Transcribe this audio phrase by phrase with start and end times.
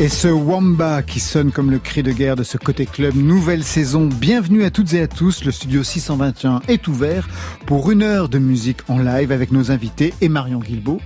[0.00, 3.64] Et ce Wamba qui sonne comme le cri de guerre de ce côté club, nouvelle
[3.64, 4.06] saison.
[4.06, 5.44] Bienvenue à toutes et à tous.
[5.44, 7.28] Le studio 621 est ouvert
[7.66, 11.00] pour une heure de musique en live avec nos invités et Marion Guilbault.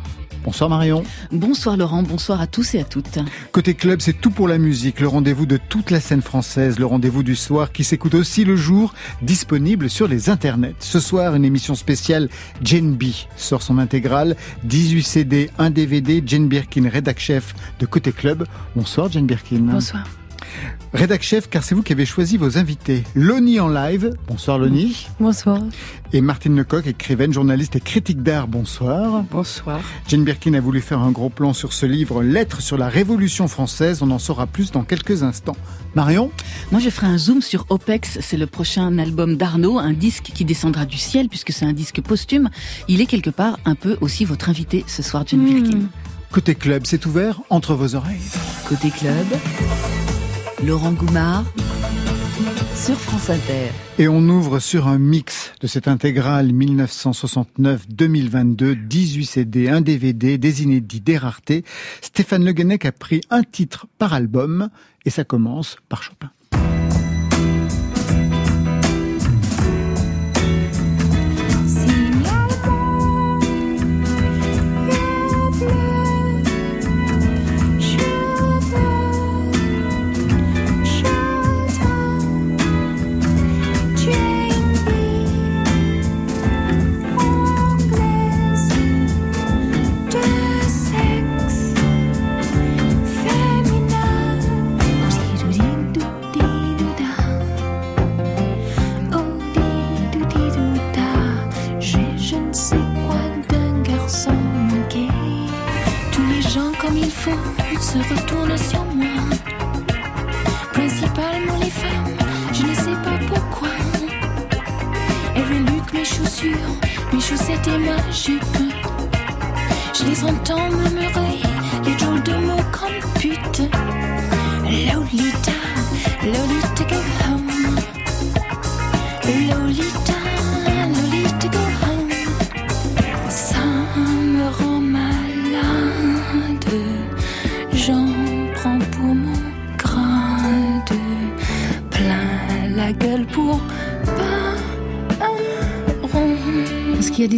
[0.44, 1.02] Bonsoir Marion.
[1.32, 3.18] Bonsoir Laurent, bonsoir à tous et à toutes.
[3.50, 6.84] Côté club, c'est tout pour la musique, le rendez-vous de toute la scène française, le
[6.84, 10.74] rendez-vous du soir qui s'écoute aussi le jour, disponible sur les internets.
[10.80, 12.28] Ce soir, une émission spéciale
[12.62, 13.04] Jane B
[13.36, 18.46] sort son intégrale, 18 CD, 1 DVD, Jane Birkin, rédac chef de Côté club.
[18.76, 19.60] Bonsoir Jane Birkin.
[19.60, 20.04] Bonsoir.
[20.92, 23.02] Rédac chef, car c'est vous qui avez choisi vos invités.
[23.14, 24.12] Loni en live.
[24.28, 25.08] Bonsoir Loni.
[25.18, 25.58] Bonsoir.
[26.12, 28.46] Et Martine Lecoq, écrivaine, journaliste et critique d'art.
[28.46, 29.24] Bonsoir.
[29.30, 29.80] Bonsoir.
[30.06, 33.48] Jane Birkin a voulu faire un gros plan sur ce livre, Lettres sur la Révolution
[33.48, 34.02] française.
[34.02, 35.56] On en saura plus dans quelques instants.
[35.96, 36.30] Marion?
[36.70, 38.18] Moi, je ferai un zoom sur OPEX.
[38.20, 42.00] C'est le prochain album d'Arnaud, un disque qui descendra du ciel puisque c'est un disque
[42.02, 42.50] posthume.
[42.86, 45.78] Il est quelque part un peu aussi votre invité ce soir, Jane Birkin.
[45.78, 45.88] Hmm.
[46.30, 48.18] Côté club, c'est ouvert entre vos oreilles.
[48.68, 49.26] Côté club.
[50.66, 51.44] Laurent Goumard
[52.74, 53.68] sur France Inter.
[53.98, 60.62] Et on ouvre sur un mix de cette intégrale 1969-2022, 18 CD, un DVD, des
[60.62, 61.64] inédits, des raretés.
[62.00, 64.70] Stéphane Le Guenec a pris un titre par album
[65.04, 66.30] et ça commence par Chopin.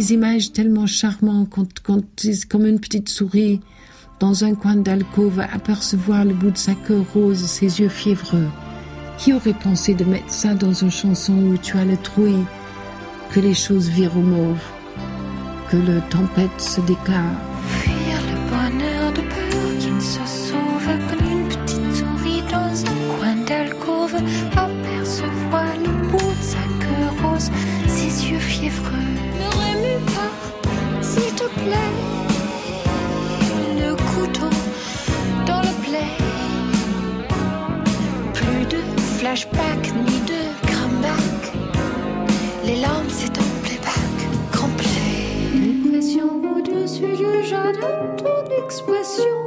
[0.07, 1.49] Des images tellement charmantes
[1.83, 3.59] comme une petite souris
[4.19, 8.47] dans un coin d'alcôve apercevoir le bout de sa queue rose, ses yeux fiévreux.
[9.17, 12.45] Qui aurait pensé de mettre ça dans une chanson où tu as le trouille,
[13.31, 14.61] que les choses virent au mauve,
[15.69, 17.35] que le tempête se déclare
[38.69, 38.77] de
[39.17, 41.53] flashback ni de comeback.
[42.65, 44.17] Les larmes, c'est un playback
[44.51, 45.53] complet.
[45.53, 49.46] Dépression au-dessus du jardin, ton expression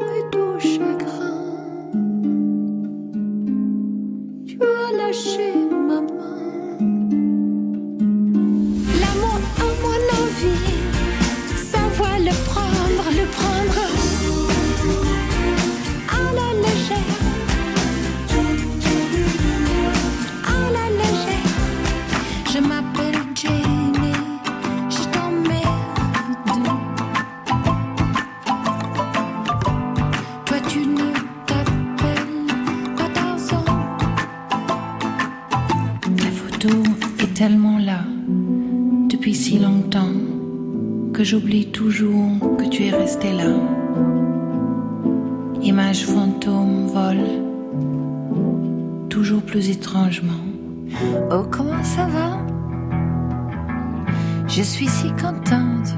[54.86, 55.94] suis si contente.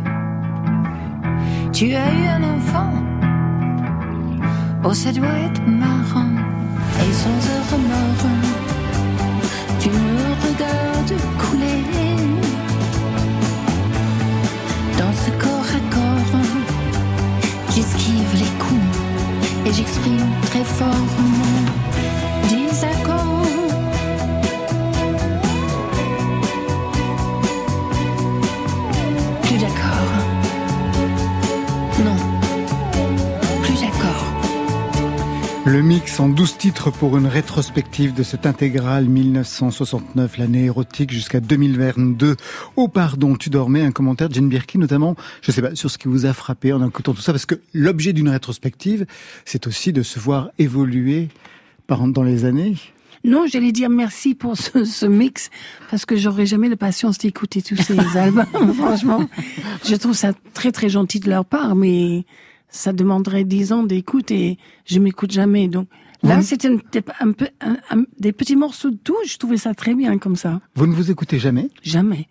[1.73, 2.93] Tu as eu un enfant.
[4.83, 6.35] Oh ça doit être marrant.
[7.01, 8.42] Et sans un remords
[35.73, 41.41] Le mix en 12 titres pour une rétrospective de cette intégrale 1969, l'année érotique jusqu'à
[41.41, 42.37] 2022.
[42.77, 45.97] Oh pardon, tu dormais, un commentaire de Jane Birkin notamment, je sais pas, sur ce
[45.97, 49.07] qui vous a frappé en écoutant tout ça, parce que l'objet d'une rétrospective,
[49.47, 51.31] c'est aussi de se voir évoluer
[51.87, 52.75] par, dans les années.
[53.25, 55.49] Non, j'allais dire merci pour ce, ce mix,
[55.91, 59.27] parce que j'aurais jamais la patience d'écouter tous ces albums, franchement.
[59.87, 62.27] Je trouve ça très très gentil de leur part, mais
[62.73, 65.69] ça demanderait dix ans d'écoute et je m'écoute jamais.
[65.69, 65.87] Donc
[66.25, 66.43] là, Oui.
[66.45, 66.69] c'était
[67.21, 69.17] un, peu un- un- des petits morceaux de tout.
[69.27, 70.61] Je trouvais ça très bien comme ça.
[70.75, 71.69] Vous ne vous écoutez jamais?
[71.83, 72.27] Jamais.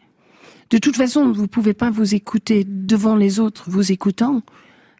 [0.71, 4.41] De toute façon, vous pouvez pas vous écouter devant les autres, vous écoutant.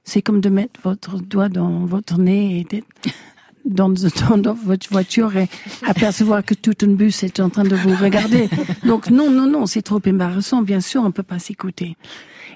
[0.04, 2.88] C'est comme de mettre votre doigt dans votre nez et d'être
[3.66, 5.48] dans, dans, dans votre voiture et
[5.88, 8.50] apercevoir que tout un bus est en train de vous regarder.
[8.86, 10.62] Donc non, non, non, c'est trop embarrassant.
[10.62, 11.96] Bien sûr, on peut pas s'écouter.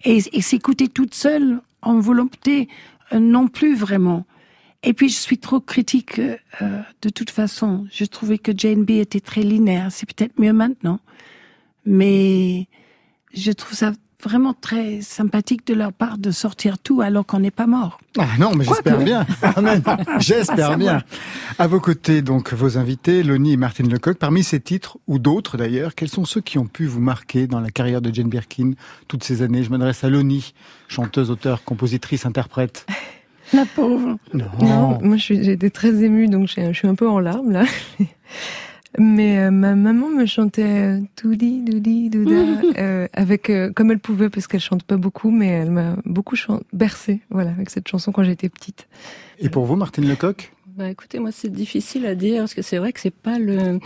[0.04, 2.68] Et, et s'écouter toute seule, en volonté,
[3.14, 4.26] euh, non plus vraiment.
[4.84, 7.88] Et puis je suis trop critique euh, de toute façon.
[7.92, 9.92] Je trouvais que Jane B était très linéaire.
[9.92, 11.00] C'est peut-être mieux maintenant,
[11.86, 12.68] mais
[13.34, 13.94] je trouve ça
[14.26, 18.00] vraiment très sympathique de leur part de sortir tout alors qu'on n'est pas mort.
[18.18, 19.26] Ah non, mais j'espère bien.
[19.42, 21.04] Ah, j'espère bien.
[21.60, 24.18] À vos côtés, donc, vos invités, Loni et Martine Lecoq.
[24.18, 27.60] Parmi ces titres, ou d'autres d'ailleurs, quels sont ceux qui ont pu vous marquer dans
[27.60, 28.72] la carrière de Jane Birkin
[29.08, 29.64] toutes ces années?
[29.64, 30.54] Je m'adresse à Loni,
[30.88, 32.86] chanteuse, auteure, compositrice, interprète.
[33.54, 34.18] La pauvre.
[34.34, 34.46] Non.
[34.60, 37.66] Non, moi été très émue, donc je suis un peu en larmes là.
[38.98, 44.00] Mais euh, ma maman me chantait euh, Doudi, Doudi, Douda, euh, avec, euh, comme elle
[44.00, 46.36] pouvait, parce qu'elle chante pas beaucoup, mais elle m'a beaucoup
[46.74, 48.88] bercée, voilà, avec cette chanson quand j'étais petite.
[49.40, 50.52] Et pour vous, Martine Lecoq?
[50.78, 53.80] Bah écoutez, moi c'est difficile à dire parce que c'est vrai que c'est pas le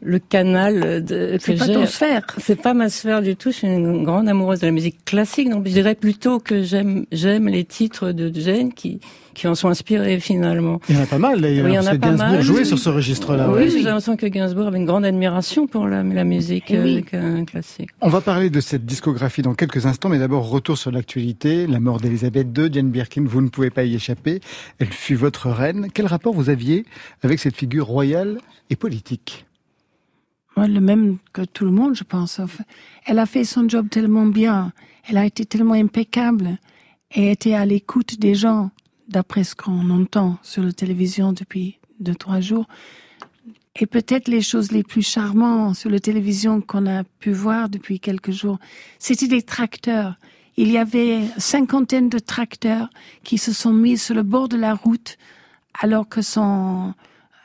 [0.00, 1.74] le canal de que C'est pas j'ai.
[1.74, 2.24] ton sphère.
[2.38, 3.50] C'est pas ma sphère du tout.
[3.50, 7.04] Je suis une grande amoureuse de la musique classique, donc je dirais plutôt que j'aime
[7.12, 9.00] j'aime les titres de Jane qui
[9.34, 10.80] qui en sont inspirés finalement.
[10.88, 11.64] Il y en a pas mal d'ailleurs.
[11.66, 12.42] Oui, il y en a pas Gainsbourg mal.
[12.42, 13.48] jouait sur ce registre-là.
[13.48, 13.70] oui, ouais.
[13.70, 17.04] j'ai l'impression que Gainsbourg avait une grande admiration pour la, la musique Eh oui.
[17.14, 17.90] euh, classique.
[18.00, 21.68] On va parler de cette discographie dans quelques instants, mais d'abord retour sur l'actualité.
[21.68, 24.40] La mort d'Elisabeth II, Jane Birkin, vous ne pouvez pas y échapper.
[24.80, 25.86] Elle fut votre reine.
[25.94, 26.84] Quel rapport vous aviez
[27.22, 28.38] avec cette figure royale
[28.70, 29.44] et politique?
[30.66, 32.40] Le même que tout le monde, je pense.
[33.06, 34.72] Elle a fait son job tellement bien.
[35.08, 36.58] Elle a été tellement impeccable
[37.12, 38.70] et était à l'écoute des gens,
[39.08, 42.66] d'après ce qu'on entend sur la télévision depuis deux, trois jours.
[43.76, 48.00] Et peut-être les choses les plus charmantes sur la télévision qu'on a pu voir depuis
[48.00, 48.58] quelques jours,
[48.98, 50.16] c'était des tracteurs.
[50.56, 52.90] Il y avait cinquantaine de tracteurs
[53.22, 55.16] qui se sont mis sur le bord de la route
[55.80, 56.94] alors que son,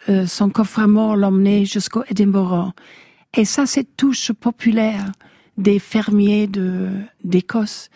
[0.09, 2.71] euh, son coffre à mort l'emmenait jusqu'au Edinburgh.
[3.35, 5.11] Et ça, cette touche populaire
[5.57, 6.89] des fermiers de,
[7.23, 7.89] d'Écosse,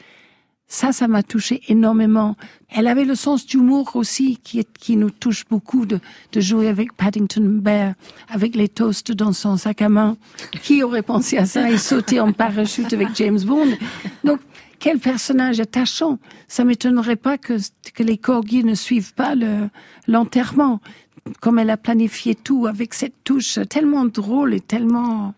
[0.69, 2.35] ça, ça m'a touché énormément.
[2.69, 5.99] Elle avait le sens d'humour aussi qui, est, qui nous touche beaucoup de,
[6.33, 7.93] de jouer avec Paddington Bear,
[8.27, 10.17] avec les toasts dans son sac à main.
[10.61, 13.77] Qui aurait pensé à ça et sauter en parachute avec James Bond?
[14.25, 14.41] Donc,
[14.79, 16.19] quel personnage attachant.
[16.47, 17.57] Ça m'étonnerait pas que,
[17.93, 19.69] que les corgis ne suivent pas le,
[20.07, 20.81] l'enterrement.
[21.41, 25.33] Comme elle a planifié tout avec cette touche tellement drôle et tellement,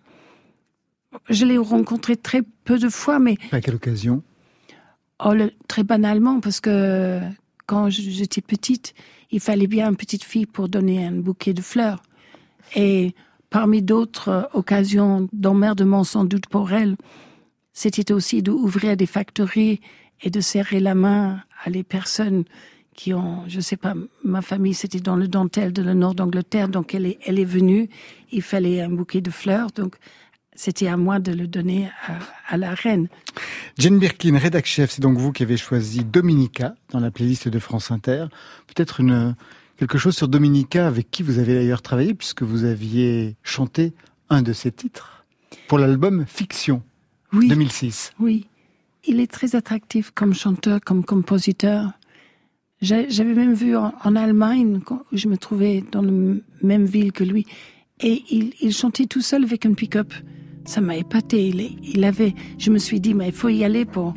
[1.29, 4.21] je l'ai rencontrée très peu de fois, mais À quelle occasion?
[5.23, 7.19] Oh, le- très banalement, parce que
[7.65, 8.93] quand j'étais petite,
[9.31, 12.01] il fallait bien une petite fille pour donner un bouquet de fleurs.
[12.75, 13.13] Et
[13.49, 16.95] parmi d'autres occasions d'emmerdement sans doute pour elle,
[17.73, 19.81] c'était aussi d'ouvrir des factories
[20.21, 22.43] et de serrer la main à les personnes
[22.95, 23.93] qui ont, je sais pas,
[24.23, 27.45] ma famille c'était dans le dentelle de le nord d'Angleterre, donc elle est, elle est
[27.45, 27.89] venue,
[28.31, 29.95] il fallait un bouquet de fleurs, donc
[30.55, 33.07] c'était à moi de le donner à, à la reine.
[33.77, 37.59] Jane Birkin, rédac chef, c'est donc vous qui avez choisi Dominica dans la playlist de
[37.59, 38.25] France Inter.
[38.67, 39.35] Peut-être une
[39.77, 43.93] quelque chose sur Dominica avec qui vous avez d'ailleurs travaillé puisque vous aviez chanté
[44.29, 45.23] un de ses titres
[45.69, 46.83] pour l'album Fiction
[47.31, 47.47] Oui.
[47.47, 48.11] 2006.
[48.19, 48.47] Oui,
[49.05, 51.91] il est très attractif comme chanteur, comme compositeur.
[52.81, 54.79] J'avais même vu en, Allemagne,
[55.11, 56.11] je me trouvais dans la
[56.63, 57.45] même ville que lui,
[58.01, 60.13] et il, chantait tout seul avec un pick-up.
[60.63, 61.53] Ça m'a épaté.
[61.83, 64.13] Il, avait, je me suis dit, mais il faut y aller pour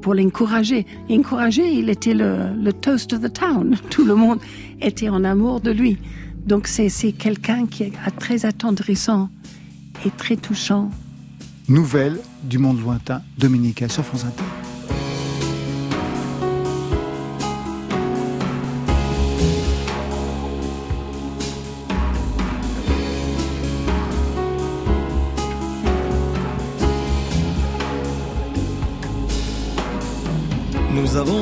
[0.00, 0.86] pour l'encourager.
[1.10, 3.76] Encourager, il était le, toast of the town.
[3.90, 4.40] Tout le monde
[4.80, 5.98] était en amour de lui.
[6.46, 9.28] Donc c'est quelqu'un qui est très attendrissant
[10.06, 10.90] et très touchant.
[11.68, 14.59] Nouvelle du monde lointain, Dominica sur France Inter.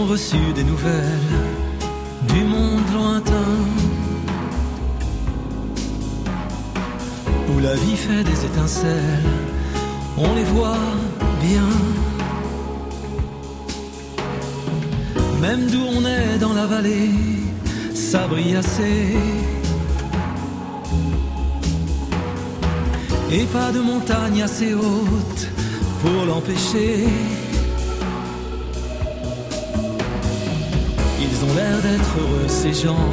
[0.08, 1.34] reçu des nouvelles
[2.28, 3.54] du monde lointain
[7.50, 9.32] où la vie fait des étincelles,
[10.16, 10.86] on les voit
[11.42, 11.70] bien.
[15.42, 17.10] Même d'où on est dans la vallée,
[17.94, 19.14] ça brille assez.
[23.30, 25.42] Et pas de montagne assez haute
[26.02, 27.04] pour l'empêcher.
[31.48, 33.10] Ont l'air d'être heureux, ces gens.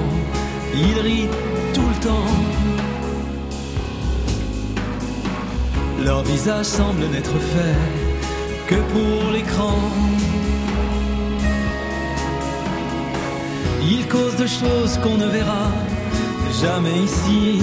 [0.73, 1.29] Ils rient
[1.73, 2.33] tout le temps.
[6.03, 7.79] Leur visage semble n'être fait
[8.67, 9.79] que pour l'écran.
[13.81, 15.67] Ils causent de choses qu'on ne verra
[16.61, 17.59] jamais ici.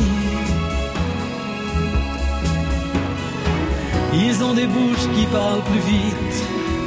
[4.14, 6.36] Ils ont des bouches qui parlent plus vite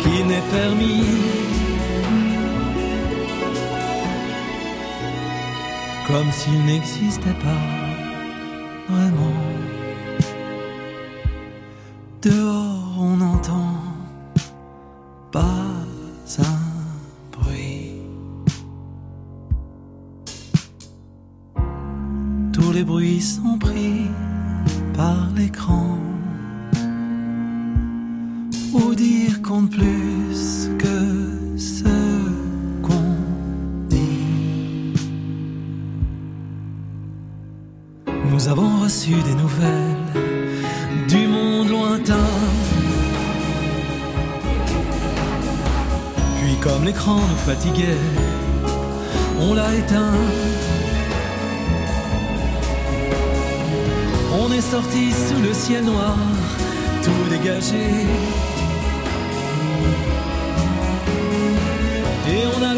[0.01, 1.54] qu'il n'est permis.
[6.07, 7.84] Comme s'il n'existait pas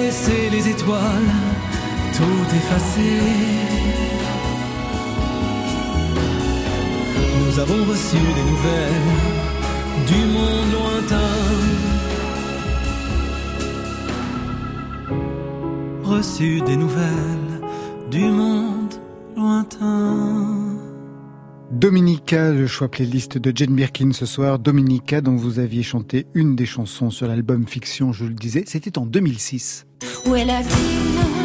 [0.08, 1.34] Laissé les étoiles
[2.16, 3.20] tout effacer.
[7.42, 9.12] Nous avons reçu des nouvelles
[10.08, 11.34] du monde lointain.
[16.04, 17.60] Reçu des nouvelles
[18.10, 18.94] du monde
[19.36, 20.78] lointain.
[21.70, 24.58] Dominica, le choix playlist de Jane Birkin ce soir.
[24.58, 28.98] Dominica, dont vous aviez chanté une des chansons sur l'album Fiction, je le disais, c'était
[28.98, 29.87] en 2006.
[30.28, 31.37] Où est la ville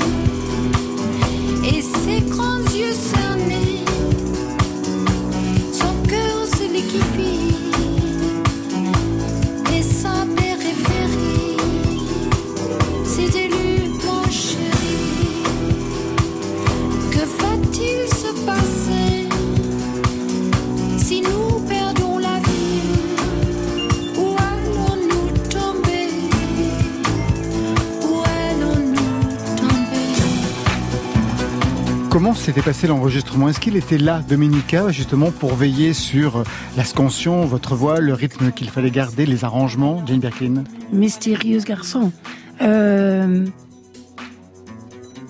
[32.22, 33.48] Comment s'était passé l'enregistrement?
[33.48, 36.44] Est-ce qu'il était là, Dominica, justement pour veiller sur
[36.76, 40.62] la scansion, votre voix, le rythme qu'il fallait garder, les arrangements, Jane Birkin?
[40.92, 42.12] Mystérieux garçon.
[42.60, 43.44] Euh,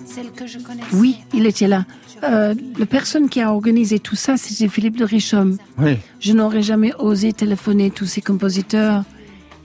[0.05, 0.83] Celle que je connais.
[0.93, 1.85] oui, il était là.
[2.21, 5.57] Euh, la personne qui a organisé tout ça, c'était Philippe de Richomme.
[5.79, 5.97] Oui.
[6.19, 9.03] Je n'aurais jamais osé téléphoner tous ces compositeurs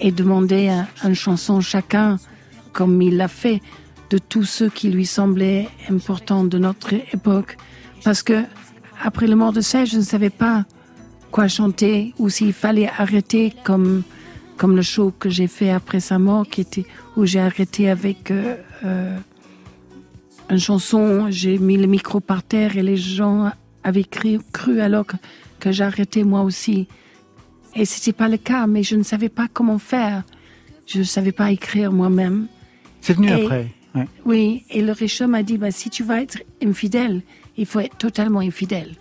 [0.00, 2.18] et demander un- une chanson chacun,
[2.72, 3.60] comme il l'a fait,
[4.10, 7.56] de tous ceux qui lui semblaient importants de notre époque.
[8.04, 8.44] Parce que,
[9.02, 10.64] après le mort de Serge, je ne savais pas
[11.30, 14.02] quoi chanter ou s'il fallait arrêter comme,
[14.56, 16.86] comme le show que j'ai fait après sa mort, qui était,
[17.16, 19.16] où j'ai arrêté avec euh, euh,
[20.50, 23.52] une chanson, j'ai mis le micro par terre et les gens
[23.84, 25.16] avaient cru, cru alors que,
[25.60, 26.88] que j'arrêtais moi aussi.
[27.74, 30.22] Et c'était pas le cas, mais je ne savais pas comment faire.
[30.86, 32.46] Je ne savais pas écrire moi-même.
[33.02, 33.68] C'est venu Et- après.
[33.94, 34.06] Ouais.
[34.24, 37.22] Oui, et le homme m'a dit, bah, si tu vas être infidèle,
[37.56, 38.94] il faut être totalement infidèle.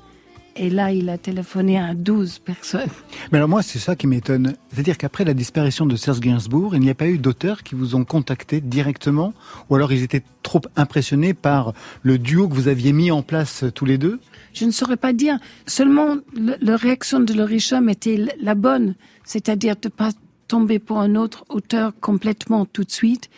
[0.60, 2.90] Et là, il a téléphoné à 12 personnes.
[3.32, 4.56] Mais alors moi, c'est ça qui m'étonne.
[4.74, 7.94] C'est-à-dire qu'après la disparition de Serge Gainsbourg, il n'y a pas eu d'auteurs qui vous
[7.94, 9.34] ont contacté directement
[9.70, 13.66] Ou alors ils étaient trop impressionnés par le duo que vous aviez mis en place
[13.76, 14.20] tous les deux?
[14.54, 15.38] Je ne saurais pas dire.
[15.68, 17.34] Seulement, le- la réaction de
[17.74, 18.96] homme était la bonne.
[19.26, 20.10] C'est-à-dire de pas
[20.48, 23.30] tomber pour un autre auteur complètement tout de suite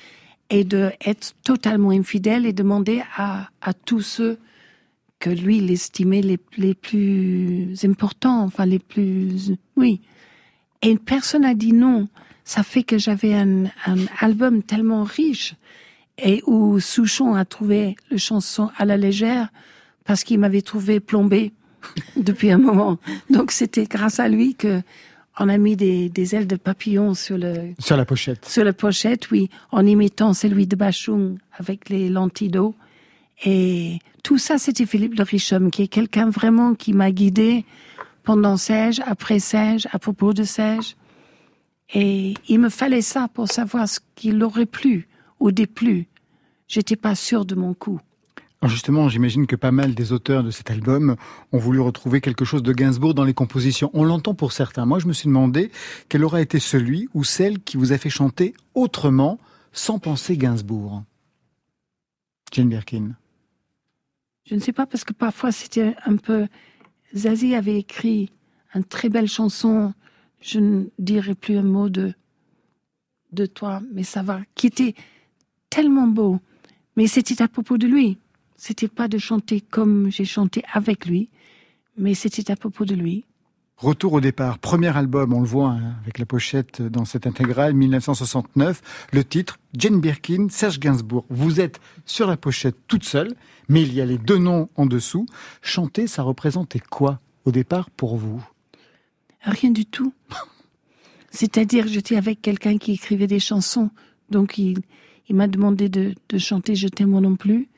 [0.50, 4.39] et de être totalement infidèle et demander à, à tous ceux
[5.20, 9.53] que lui, il estimait les, les plus importants, enfin les plus...
[9.75, 10.01] Oui.
[10.82, 12.08] Et personne n'a dit non.
[12.46, 15.56] Ça fait que j'avais un, un album tellement riche
[16.18, 19.50] et où Souchon a trouvé le chanson à la légère
[20.06, 21.51] parce qu'il m'avait trouvé plombé
[22.15, 22.98] depuis un moment.
[23.29, 24.82] Donc c'était grâce à lui que
[25.39, 28.46] on a mis des, des ailes de papillon sur le Sur la pochette.
[28.46, 32.75] sur la pochette, oui, en imitant celui de Bachung avec les lentilles d'eau.
[33.46, 37.65] Et tout ça, c'était Philippe de Richomme, qui est quelqu'un vraiment qui m'a guidé
[38.24, 40.96] pendant Serge, après Serge, à propos de Serge.
[41.93, 45.08] Et il me fallait ça pour savoir ce qu'il aurait plu
[45.39, 46.08] ou déplu.
[46.67, 48.00] J'étais pas sûre de mon coup.
[48.68, 51.16] Justement, j'imagine que pas mal des auteurs de cet album
[51.54, 53.89] ont voulu retrouver quelque chose de Gainsbourg dans les compositions.
[53.94, 54.86] On l'entend pour certains.
[54.86, 55.72] Moi, je me suis demandé
[56.10, 59.39] quel aura été celui ou celle qui vous a fait chanter autrement,
[59.72, 61.04] sans penser Gainsbourg.
[62.51, 63.16] Jane Birkin.
[64.46, 66.48] Je ne sais pas parce que parfois c'était un peu.
[67.16, 68.30] Zazie avait écrit
[68.74, 69.94] une très belle chanson.
[70.42, 72.13] Je ne dirai plus un mot de
[73.32, 74.42] de toi, mais ça va.
[74.56, 74.96] Qui était
[75.70, 76.39] tellement beau,
[76.96, 78.18] mais c'était à propos de lui.
[78.62, 81.30] C'était pas de chanter comme j'ai chanté avec lui,
[81.98, 83.24] mais c'était à propos de lui.
[83.78, 87.74] Retour au départ, premier album, on le voit hein, avec la pochette dans cette intégrale,
[87.74, 88.82] 1969.
[89.13, 91.25] Le titre, Jane Birkin, Serge Gainsbourg.
[91.30, 93.34] Vous êtes sur la pochette toute seule,
[93.70, 95.25] mais il y a les deux noms en dessous.
[95.62, 98.46] Chanter, ça représentait quoi au départ pour vous?
[99.39, 100.13] Rien du tout.
[101.32, 103.89] C'est-à-dire, j'étais avec quelqu'un qui écrivait des chansons,
[104.30, 104.80] donc il,
[105.30, 107.70] il m'a demandé de, de chanter Je t'aime moi non plus.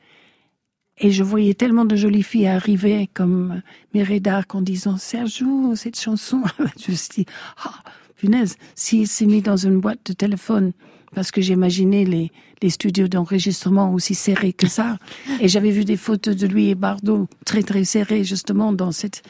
[1.04, 3.60] Et je voyais tellement de jolies filles arriver comme
[3.92, 5.42] Mireille d'Arc en disant Serge
[5.74, 6.42] cette chanson.
[6.80, 7.26] je me suis dit,
[7.64, 7.82] ah,
[8.16, 10.72] punaise, s'il s'est mis dans une boîte de téléphone,
[11.12, 12.30] parce que j'imaginais les,
[12.62, 14.96] les studios d'enregistrement aussi serrés que ça.
[15.40, 19.22] Et j'avais vu des photos de lui et Bardot très très serrés justement dans cette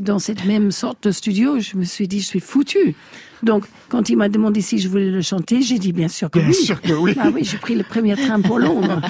[0.00, 2.94] dans cette même sorte de studio, je me suis dit, je suis foutu.
[3.42, 6.38] Donc, quand il m'a demandé si je voulais le chanter, j'ai dit bien sûr que
[6.38, 6.54] Bien oui.
[6.54, 7.14] sûr que oui.
[7.18, 9.00] Ah oui, j'ai pris le premier train pour Londres.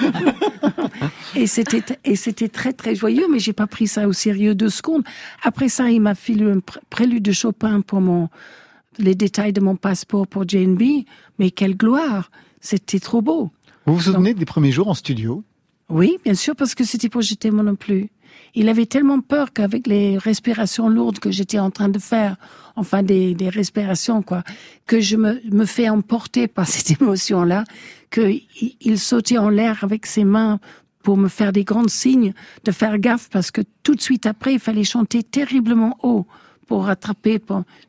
[1.35, 4.69] et c'était et c'était très très joyeux, mais j'ai pas pris ça au sérieux deux
[4.69, 5.03] secondes.
[5.43, 8.29] Après ça, il m'a filé un pr- prélude de Chopin pour mon
[8.97, 11.05] les détails de mon passeport pour Jane B.
[11.39, 13.51] Mais quelle gloire C'était trop beau.
[13.85, 15.43] Vous vous souvenez des premiers jours en studio?
[15.89, 18.09] Oui, bien sûr, parce que c'était pour jeter moi non plus.
[18.55, 22.35] Il avait tellement peur qu'avec les respirations lourdes que j'étais en train de faire,
[22.75, 24.43] enfin des, respirations quoi,
[24.85, 27.63] que je me, fais emporter par cette émotion-là,
[28.09, 28.41] qu'il
[28.81, 30.59] il sautait en l'air avec ses mains
[31.03, 34.53] pour me faire des grands signes de faire gaffe parce que tout de suite après,
[34.53, 36.27] il fallait chanter terriblement haut
[36.67, 37.41] pour rattraper,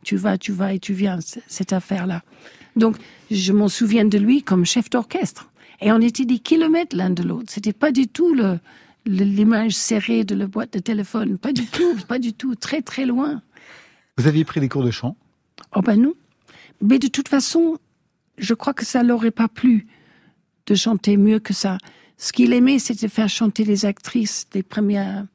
[0.02, 2.22] tu vas, tu vas et tu viens, cette affaire-là.
[2.74, 2.96] Donc,
[3.31, 5.48] je m'en souviens de lui comme chef d'orchestre.
[5.81, 7.46] Et on était des kilomètres l'un de l'autre.
[7.50, 8.59] C'était pas du tout le-
[9.06, 11.38] l'image serrée de la boîte de téléphone.
[11.38, 12.54] Pas du tout, pas du tout.
[12.54, 13.42] Très, très loin.
[14.18, 15.16] Vous aviez pris des cours de chant?
[15.74, 16.14] Oh ben non.
[16.80, 17.78] Mais de toute façon,
[18.38, 19.86] je crois que ça l'aurait pas plu
[20.66, 21.78] de chanter mieux que ça.
[22.18, 25.26] Ce qu'il aimait, c'était faire chanter les actrices, les premières,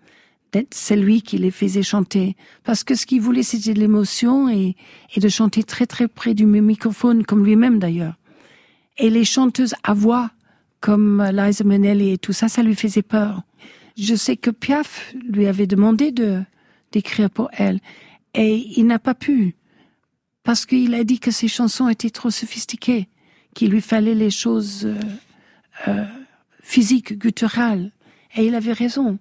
[0.53, 2.37] d'être celui qui les faisait chanter.
[2.63, 4.75] Parce que ce qu'il voulait, c'était de l'émotion et,
[5.13, 8.15] et de chanter très très près du microphone, comme lui-même d'ailleurs.
[8.97, 10.31] Et les chanteuses à voix,
[10.79, 13.41] comme Liza Minnelli et tout ça, ça lui faisait peur.
[13.97, 16.41] Je sais que Piaf lui avait demandé de
[16.91, 17.79] d'écrire pour elle,
[18.33, 19.55] et il n'a pas pu
[20.47, 23.09] parce qu'il a dit que ses chansons étaient trop sophistiquées,
[23.53, 24.97] qu'il lui fallait les choses euh,
[25.89, 26.05] euh,
[26.61, 27.91] physiques, gutturales.
[28.33, 29.19] Et il avait raison.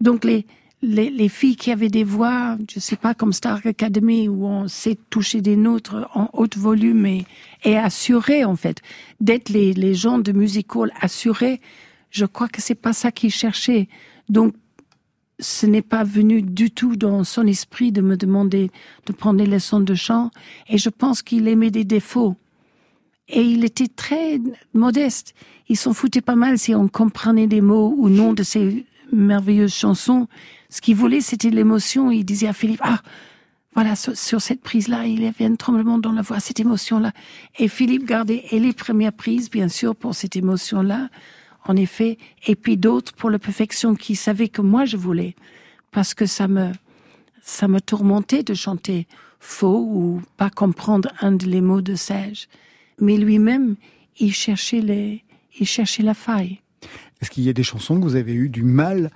[0.00, 0.46] Donc les,
[0.82, 4.68] les, les filles qui avaient des voix, je sais pas, comme Star Academy, où on
[4.68, 7.24] sait toucher des notes en haute volume et,
[7.64, 8.82] et assuré, en fait,
[9.20, 10.66] d'être les, les gens de music
[11.00, 11.60] assurés,
[12.10, 13.88] je crois que c'est pas ça qu'il cherchait.
[14.28, 14.54] Donc,
[15.38, 18.70] ce n'est pas venu du tout dans son esprit de me demander
[19.06, 20.30] de prendre des leçons de chant.
[20.68, 22.36] Et je pense qu'il aimait des défauts.
[23.28, 24.40] Et il était très
[24.74, 25.34] modeste.
[25.68, 29.74] Il s'en foutait pas mal si on comprenait des mots ou non de ses merveilleuses
[29.74, 30.28] chansons.
[30.72, 32.10] Ce qu'il voulait, c'était l'émotion.
[32.10, 33.02] Il disait à Philippe, ah,
[33.74, 37.12] voilà, sur, cette prise-là, il y avait un tremblement dans la voix, cette émotion-là.
[37.58, 41.10] Et Philippe gardait et les premières prises, bien sûr, pour cette émotion-là,
[41.66, 45.36] en effet, et puis d'autres pour la perfection qui savaient que moi je voulais,
[45.90, 46.72] parce que ça me,
[47.42, 49.06] ça me tourmentait de chanter
[49.40, 52.48] faux ou pas comprendre un de les mots de Serge.
[52.98, 53.76] Mais lui-même,
[54.18, 55.22] il cherchait les,
[55.60, 56.60] il cherchait la faille.
[57.20, 59.10] Est-ce qu'il y a des chansons que vous avez eu du mal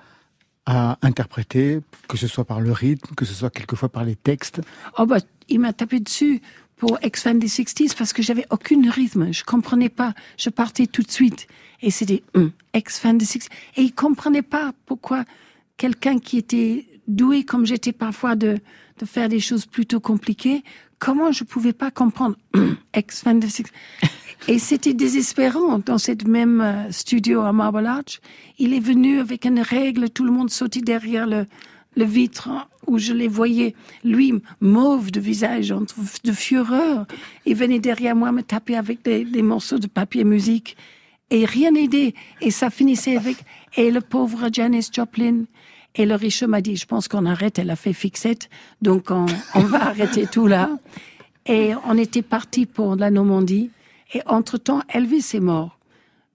[0.67, 4.61] à interpréter, que ce soit par le rythme, que ce soit quelquefois par les textes
[4.99, 6.41] Oh bah, il m'a tapé dessus
[6.75, 9.31] pour Ex-Fan des 60s parce que j'avais aucun rythme.
[9.31, 10.13] Je comprenais pas.
[10.37, 11.47] Je partais tout de suite.
[11.81, 13.47] Et c'était hum, Ex-Fan des 60s.
[13.77, 15.23] Et il comprenait pas pourquoi
[15.77, 18.59] quelqu'un qui était doué comme j'étais parfois de,
[18.99, 20.63] de faire des choses plutôt compliquées,
[20.99, 23.67] comment je pouvais pas comprendre hum, Ex-Fan des 60s.
[24.47, 28.21] Et c'était désespérant dans cette même euh, studio à Marble Arch.
[28.59, 31.47] Il est venu avec une règle, tout le monde sautait derrière le,
[31.95, 32.49] le vitre
[32.85, 35.73] où je les voyais, lui, mauve de visage,
[36.23, 37.05] de fureur.
[37.45, 40.77] Il venait derrière moi me taper avec des, des morceaux de papier musique.
[41.29, 42.13] Et rien n'aidait.
[42.39, 43.35] Et ça finissait avec,
[43.75, 45.43] et le pauvre Janis Joplin.
[45.97, 48.49] Et le riche m'a dit, je pense qu'on arrête, elle a fait fixette,
[48.81, 50.69] donc on, on va arrêter tout là.
[51.47, 53.71] Et on était parti pour la Normandie.
[54.13, 55.79] Et entre-temps, Elvis est mort.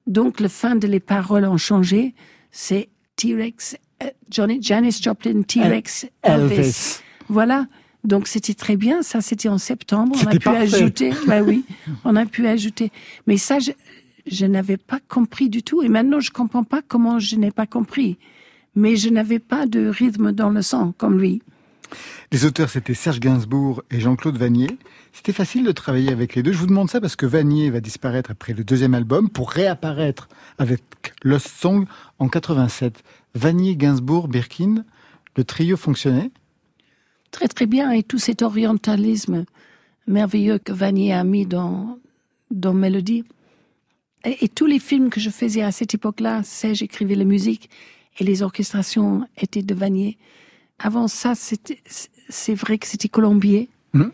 [0.06, 2.14] Donc, le fin de les paroles ont changé.
[2.50, 6.54] C'est T-Rex, euh, Johnny, Janis Joplin, T-Rex, Elvis.
[6.54, 7.00] Elvis.
[7.28, 7.66] Voilà.
[8.04, 9.02] Donc, c'était très bien.
[9.02, 10.16] Ça, c'était en septembre.
[10.24, 10.74] On a pu parfait.
[10.74, 11.12] ajouter.
[11.26, 11.64] Bah oui,
[12.04, 12.90] on a pu ajouter.
[13.26, 13.70] Mais ça, je,
[14.26, 15.82] je n'avais pas compris du tout.
[15.82, 18.18] Et maintenant, je comprends pas comment je n'ai pas compris.
[18.74, 21.42] Mais je n'avais pas de rythme dans le sang, comme lui.
[22.30, 24.78] Les auteurs, c'était Serge Gainsbourg et Jean-Claude Vanier.
[25.12, 26.52] C'était facile de travailler avec les deux.
[26.52, 30.28] Je vous demande ça parce que Vanier va disparaître après le deuxième album pour réapparaître
[30.58, 30.82] avec
[31.22, 31.86] Lost Song
[32.18, 33.02] en 87.
[33.34, 34.84] Vanier, Gainsbourg, Birkin,
[35.36, 36.30] le trio fonctionnait?
[37.30, 39.44] Très très bien et tout cet orientalisme
[40.06, 41.98] merveilleux que Vanier a mis dans,
[42.50, 43.24] dans Mélodie.
[44.24, 47.70] Et, et tous les films que je faisais à cette époque-là, c'est j'écrivais la musique
[48.18, 50.18] et les orchestrations étaient de Vanier.
[50.78, 54.10] Avant ça, c'est vrai que c'était Colombier Mhm.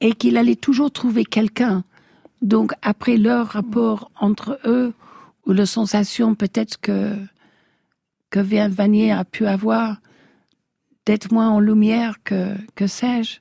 [0.00, 1.84] et qu'il allait toujours trouver quelqu'un.
[2.42, 4.92] Donc après leur rapport entre eux
[5.46, 7.16] ou la sensation peut-être que
[8.30, 9.96] que Vanier a pu avoir,
[11.04, 13.40] d'être moins en lumière que, que Serge.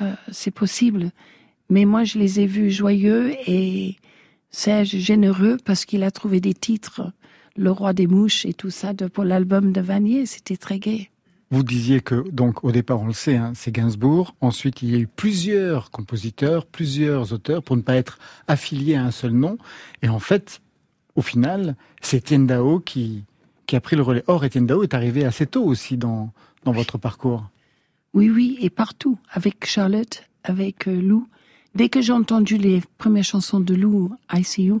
[0.00, 1.10] Euh, c'est possible.
[1.68, 3.96] Mais moi, je les ai vus joyeux et
[4.50, 7.12] Serge généreux parce qu'il a trouvé des titres,
[7.56, 10.26] Le Roi des Mouches et tout ça, de, pour l'album de Vanier.
[10.26, 11.10] C'était très gai.
[11.50, 14.34] Vous disiez que, donc, au départ, on le sait, hein, c'est Gainsbourg.
[14.40, 19.04] Ensuite, il y a eu plusieurs compositeurs, plusieurs auteurs pour ne pas être affiliés à
[19.04, 19.58] un seul nom.
[20.00, 20.62] Et en fait,
[21.14, 23.24] au final, c'est Étienne Dao qui,
[23.66, 24.24] qui a pris le relais.
[24.28, 26.32] Or, Étienne Dao est arrivé assez tôt aussi dans,
[26.64, 27.44] dans votre parcours.
[28.14, 31.28] Oui, oui, et partout, avec Charlotte, avec euh, Lou.
[31.74, 34.74] Dès que j'ai entendu les premières chansons de Lou, ICU,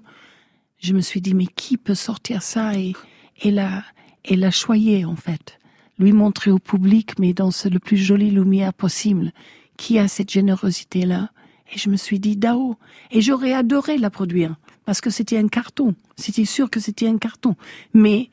[0.82, 2.92] je me suis dit, mais qui peut sortir ça et,
[3.40, 3.84] et la,
[4.24, 5.58] et la choyer, en fait?
[5.98, 9.32] Lui montrer au public, mais dans ce- le plus joli lumière possible,
[9.76, 11.30] qui a cette générosité-là.
[11.74, 12.76] Et je me suis dit, Dao.
[13.10, 15.94] Et j'aurais adoré la produire, parce que c'était un carton.
[16.16, 17.56] C'était sûr que c'était un carton.
[17.94, 18.30] Mais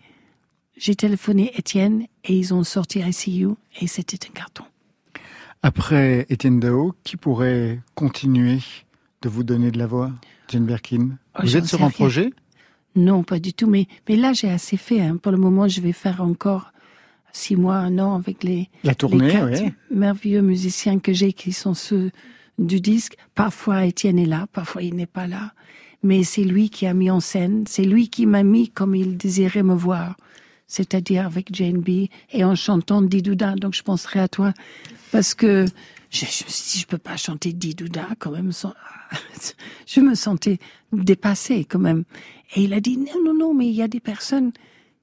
[0.77, 3.49] j'ai téléphoné Étienne et ils ont sorti ICU
[3.81, 4.63] et c'était un carton.
[5.61, 8.59] Après Étienne Dao, qui pourrait continuer
[9.21, 10.11] de vous donner de la voix
[10.47, 11.17] Jane Birkin?
[11.37, 11.91] Oh, Vous êtes sur un rien.
[11.91, 12.33] projet
[12.95, 13.67] Non, pas du tout.
[13.67, 15.01] Mais, mais là, j'ai assez fait.
[15.01, 15.17] hein.
[15.17, 16.71] Pour le moment, je vais faire encore
[17.31, 19.73] six mois, un an avec les, La tournée, les quatre ouais.
[19.91, 22.11] merveilleux musiciens que j'ai qui sont ceux
[22.57, 23.15] du disque.
[23.35, 25.53] Parfois, Étienne est là, parfois, il n'est pas là.
[26.01, 27.65] Mais c'est lui qui a mis en scène.
[27.67, 30.15] C'est lui qui m'a mis comme il désirait me voir.
[30.65, 33.55] C'est-à-dire avec Jane B et en chantant Didouda.
[33.55, 34.53] Donc, je penserai à toi.
[35.11, 35.65] Parce que
[36.09, 38.51] je, je dit, je peux pas chanter Didouda quand même.
[39.87, 40.59] je me sentais
[40.91, 42.03] dépassée quand même.
[42.55, 44.51] Et il a dit, non, non, non, mais il y a des personnes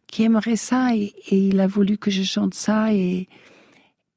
[0.07, 3.29] qui aimeraient ça et, et il a voulu que je chante ça et,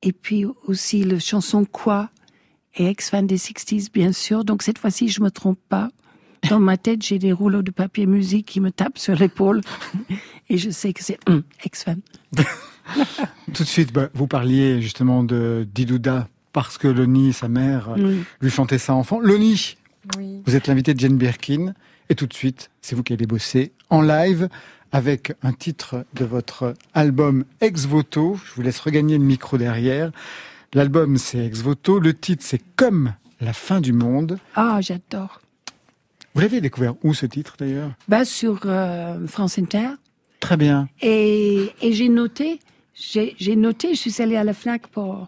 [0.02, 2.10] et puis aussi le chanson Quoi
[2.75, 4.45] et ex-fan des 60s, bien sûr.
[4.45, 5.89] Donc cette fois-ci, je me trompe pas.
[6.49, 9.62] Dans ma tête, j'ai des rouleaux de papier musique qui me tapent sur l'épaule
[10.49, 11.99] et je sais que c'est hum, ex-fan.
[13.54, 17.95] Tout de suite, bah, vous parliez justement de Didouda parce que Loni, sa mère, euh,
[17.97, 18.23] Oui.
[18.41, 19.19] lui chantait ça enfant.
[19.19, 19.75] Loni,
[20.17, 20.41] Oui.
[20.45, 21.73] vous êtes l'invité de Jane Birkin
[22.09, 24.49] et tout de suite, c'est vous qui allez bosser en live
[24.91, 28.39] avec un titre de votre album Ex Voto.
[28.43, 30.12] Je vous laisse regagner le micro derrière.
[30.73, 31.99] L'album, c'est Ex Voto.
[31.99, 34.39] Le titre, c'est Comme la fin du monde.
[34.55, 35.41] Ah, j'adore.
[36.35, 37.91] Vous l'avez découvert où ce titre d'ailleurs?
[38.07, 39.89] Bah, sur euh, France Inter.
[40.39, 40.88] Très bien.
[41.01, 42.59] Et, et j'ai noté,
[42.93, 45.27] j'ai noté, je suis allée à la FNAC pour,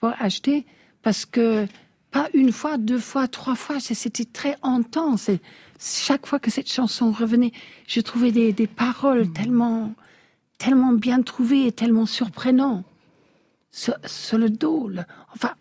[0.00, 0.66] pour acheter,
[1.02, 1.66] parce que
[2.10, 5.28] pas une fois, deux fois, trois fois, c'était très intense.
[5.28, 5.40] Et
[5.78, 7.52] chaque fois que cette chanson revenait,
[7.86, 9.94] je trouvais des, des paroles tellement,
[10.58, 12.84] tellement bien trouvées et tellement surprenantes.
[13.72, 15.52] Sur, sur le dos, le- enfin,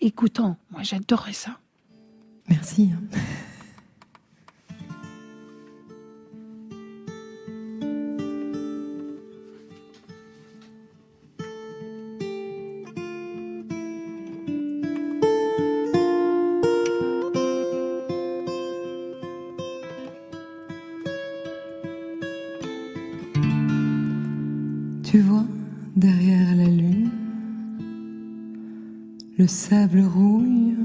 [0.00, 1.58] écoutant, moi j'adorais ça.
[2.48, 2.90] Merci.
[29.42, 30.76] Le sable rouille,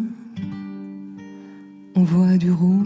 [1.95, 2.76] on voit du rouge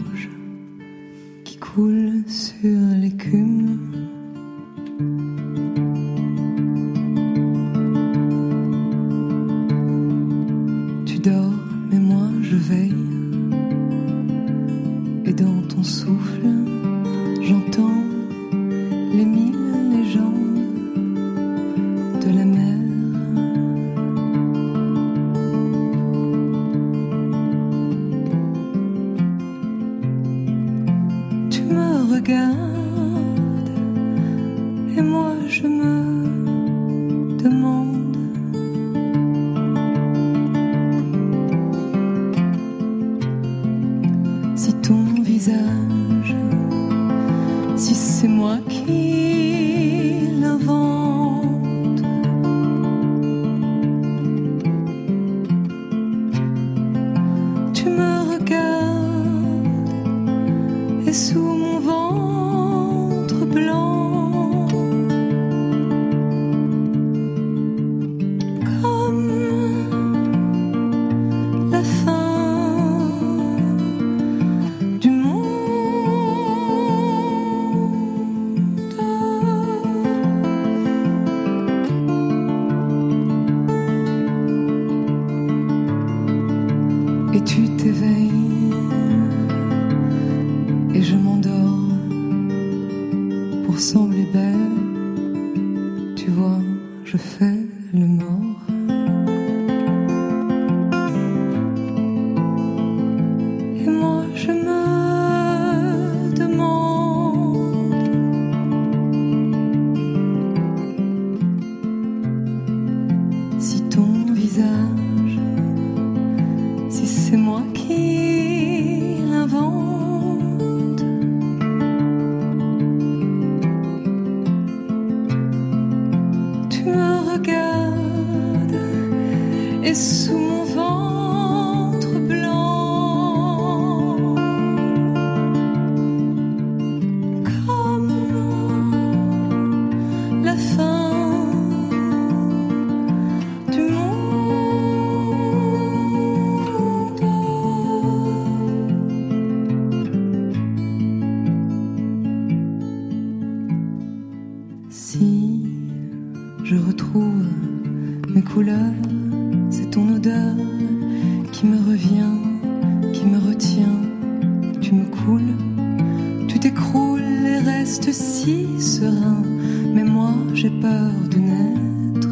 [170.54, 172.30] j'ai peur de n'être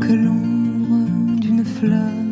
[0.00, 2.27] que l'ombre d'une fleur.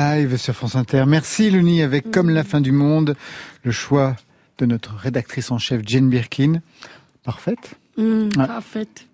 [0.00, 1.04] Live sur France Inter.
[1.06, 3.16] Merci Loni avec Comme la fin du monde,
[3.64, 4.16] le choix
[4.56, 6.62] de notre rédactrice en chef Jane Birkin.
[7.22, 7.74] Parfaite.
[7.98, 8.28] Ouais.
[8.34, 9.06] Parfaite.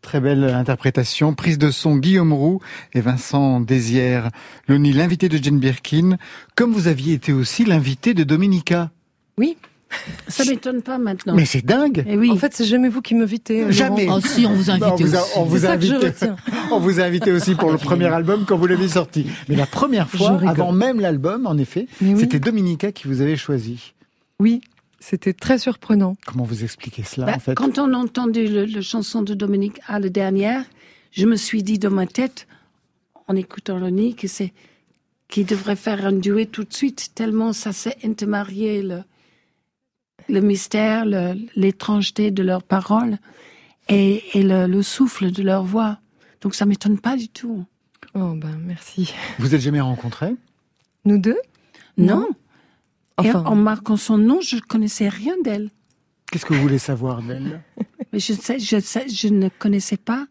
[0.00, 1.34] Très belle interprétation.
[1.34, 2.60] Prise de son Guillaume Roux
[2.94, 4.30] et Vincent Désière.
[4.68, 6.16] Loni, l'invité de Jane Birkin,
[6.56, 8.90] comme vous aviez été aussi l'invité de Dominica.
[9.36, 9.58] Oui.
[10.28, 11.34] Ça m'étonne pas maintenant.
[11.34, 12.30] Mais c'est dingue Eh oui.
[12.30, 13.62] En fait, c'est jamais vous qui m'invitez.
[13.64, 14.06] euh, Jamais.
[14.10, 15.30] Oh si, on vous a Bah, on invité vous a, aussi.
[15.36, 16.36] on vous C'est a ça que je invité, retiens.
[16.70, 19.26] on vous a invité aussi pour le premier album quand vous l'avez sorti.
[19.48, 22.14] Mais la première fois, avant même l'album, en effet, oui.
[22.18, 23.92] c'était Dominica qui vous avait choisi.
[24.40, 24.60] Oui,
[25.00, 26.16] c'était très surprenant.
[26.26, 27.54] Comment vous expliquez cela, Bah, en fait?
[27.54, 30.64] Quand on a entendu le, le chanson de Dominique à la dernière,
[31.12, 32.46] je me suis dit dans ma tête,
[33.28, 34.52] en écoutant Loni, que c'est
[35.28, 38.98] qu'il devrait faire un duet tout de suite, tellement ça s'est intermarié le,
[40.28, 43.18] le mystère, le- l'étrangeté de leurs paroles
[43.88, 45.98] et, et le, le souffle de leur voix.
[46.40, 47.64] Donc ça m'étonne pas du tout.
[48.14, 49.12] Oh ben merci.
[49.38, 50.34] Vous êtes jamais rencontrés?
[51.04, 51.38] Nous deux?
[51.96, 52.28] Non.
[53.22, 55.70] Et Enfin, en marquant son nom, je connaissais rien d'elle.
[56.30, 57.62] Qu'est-ce que vous voulez savoir d'elle?
[58.12, 60.26] Mais je, sais, je, sais, je ne connaissais pas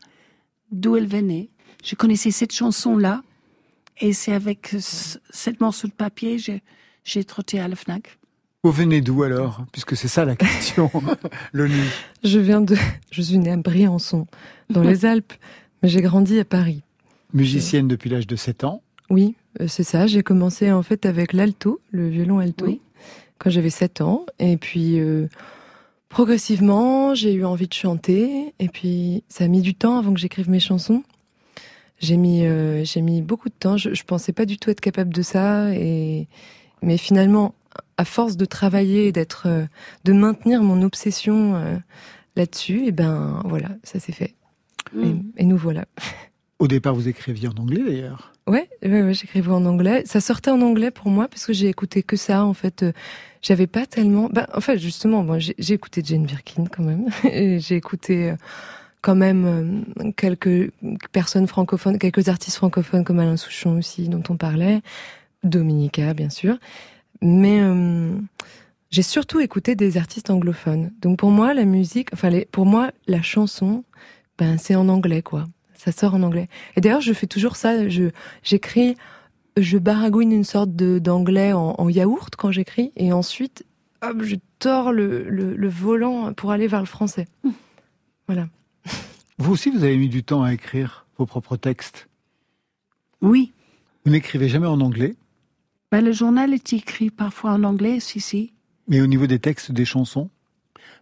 [0.72, 1.50] d'où elle venait.
[1.84, 3.22] Je connaissais cette chanson-là.
[4.00, 6.64] Et c'est avec ce- cette morceau de papier, j'ai,
[7.04, 8.18] j'ai trotté à la FNAC.
[8.64, 9.64] Vous venez d'où alors?
[9.72, 10.92] Puisque c'est ça la question,
[11.54, 11.82] Loni.
[12.24, 12.76] je viens de.
[13.10, 14.28] Je suis née à Briançon,
[14.70, 15.34] dans les Alpes,
[15.82, 16.82] mais j'ai grandi à Paris.
[17.34, 18.84] Musicienne depuis l'âge de 7 ans.
[19.10, 20.06] Oui, euh, c'est ça.
[20.06, 22.82] J'ai commencé en fait avec l'alto, le violon alto, Oui.
[23.40, 24.26] quand j'avais 7 ans.
[24.38, 25.28] Et puis, euh,
[26.10, 28.54] progressivement, j'ai eu envie de chanter.
[28.60, 31.02] Et puis, ça a mis du temps avant que j'écrive mes chansons.
[32.00, 33.78] J'ai mis, euh, j'ai mis beaucoup de temps.
[33.78, 35.74] Je, je pensais pas du tout être capable de ça.
[35.74, 36.28] Et,
[36.84, 37.56] mais finalement,
[38.02, 39.66] à force de travailler, et d'être, euh,
[40.04, 41.78] de maintenir mon obsession euh,
[42.36, 44.36] là-dessus, et ben voilà, ça s'est fait.
[44.96, 45.24] Et, Mm.
[45.38, 45.86] et nous voilà.
[46.60, 48.34] Au départ, vous écriviez en anglais d'ailleurs.
[48.48, 50.04] Ouais, ouais, ouais j'écrivais en anglais.
[50.06, 52.44] Ça sortait en anglais pour moi parce que j'ai écouté que ça.
[52.44, 52.92] En fait, euh,
[53.42, 54.30] j'avais pas tellement.
[54.32, 57.06] Bah, en fait, justement, moi, j'ai écouté Jane Birkin quand même.
[57.60, 58.34] j'ai écouté
[59.02, 59.86] quand même
[60.18, 60.72] quelques
[61.12, 64.82] personnes francophones, quelques artistes francophones comme Alain Souchon aussi, dont on parlait,
[65.44, 66.58] Dominica, bien sûr.
[67.22, 67.62] Mais
[68.90, 70.92] j'ai surtout écouté des artistes anglophones.
[71.02, 73.84] Donc pour moi, la musique, enfin, les, pour moi, la chanson,
[74.38, 75.46] ben, c'est en anglais, quoi.
[75.76, 76.48] Ça sort en anglais.
[76.76, 77.88] Et d'ailleurs, je fais toujours ça.
[77.90, 78.12] Je,
[78.44, 78.96] j'écris,
[79.58, 83.66] je baragouine une sorte de, d'anglais en, en yaourt quand j'écris, et ensuite,
[84.02, 87.28] hop, je tords le, le, le volant pour aller vers le français.
[88.28, 88.48] Voilà.
[89.38, 92.08] Vous aussi, vous avez mis du temps à écrire vos propres textes?
[93.22, 93.54] Oui.
[94.06, 95.16] Vous n'écrivez jamais en anglais?
[95.92, 98.54] Ben, Le journal est écrit parfois en anglais, si, si.
[98.88, 100.30] Mais au niveau des textes des chansons?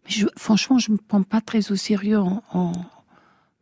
[0.06, 2.74] Mais Franchement, je ne me prends pas très au sérieux en,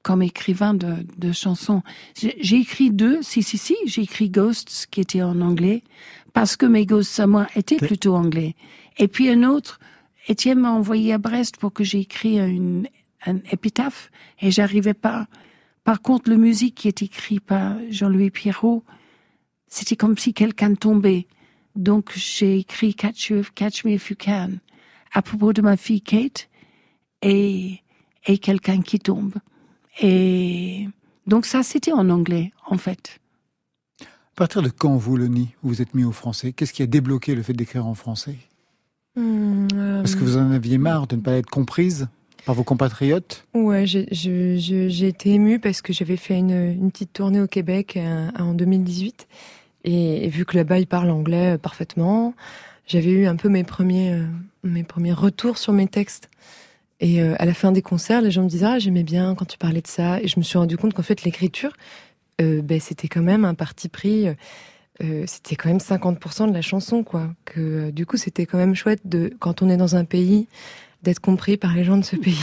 [0.01, 1.81] comme écrivain de, de chansons.
[2.15, 5.83] J'ai écrit deux, si, si, si, j'ai écrit Ghosts, qui était en anglais,
[6.33, 8.55] parce que mes Ghosts à moi étaient plutôt anglais.
[8.97, 9.79] Et puis un autre,
[10.27, 12.87] Étienne m'a envoyé à Brest pour que j'écris une,
[13.25, 14.11] un épitaphe,
[14.41, 15.27] et j'arrivais pas.
[15.83, 18.83] Par contre, le musique qui est écrit par Jean-Louis Pierrot,
[19.67, 21.27] c'était comme si quelqu'un tombait.
[21.75, 24.60] Donc j'ai écrit Catch, you, Catch Me If You Can
[25.13, 26.49] à propos de ma fille Kate
[27.21, 27.82] et,
[28.25, 29.36] et quelqu'un qui tombe.
[30.01, 30.88] Et
[31.25, 33.19] donc ça, c'était en anglais, en fait.
[34.01, 36.53] À partir de quand, vous, Loni, vous vous êtes mis au français?
[36.53, 38.36] Qu'est-ce qui a débloqué le fait d'écrire en français?
[39.15, 42.08] Hmm, euh, Parce que vous en aviez marre de ne pas être comprise
[42.45, 43.47] par vos compatriotes?
[43.56, 48.30] Ouais, j'ai été émue parce que j'avais fait une, une, petite tournée au Québec euh,
[48.38, 49.27] en 2018
[49.88, 52.34] et, vu que là-bas, ils parlent anglais euh, parfaitement,
[52.88, 54.26] j'avais eu un peu mes premiers, euh,
[54.63, 56.30] mes premiers retours sur mes textes.
[57.00, 59.45] Et euh, à la fin des concerts, les gens me disaient ah j'aimais bien quand
[59.45, 60.19] tu parlais de ça.
[60.21, 61.71] Et je me suis rendu compte qu'en fait l'écriture,
[62.39, 64.28] ben c'était quand même un parti pris.
[65.26, 67.34] c'était quand même 50% de la chanson, quoi.
[67.45, 70.47] Que du coup, c'était quand même chouette de quand on est dans un pays
[71.02, 72.38] d'être compris par les gens de ce pays.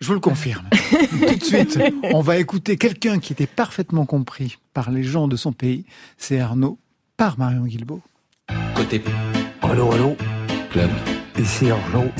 [0.00, 0.68] Je vous le confirme.
[1.28, 1.78] Tout de suite,
[2.12, 5.84] on va écouter quelqu'un qui était parfaitement compris par les gens de son pays.
[6.18, 6.78] C'est Arnaud
[7.16, 8.02] par Marion Guilbault.
[8.74, 9.02] Côté.
[9.62, 10.16] Allô, allô.
[10.70, 10.90] Club.
[11.38, 12.10] Ici Arnaud.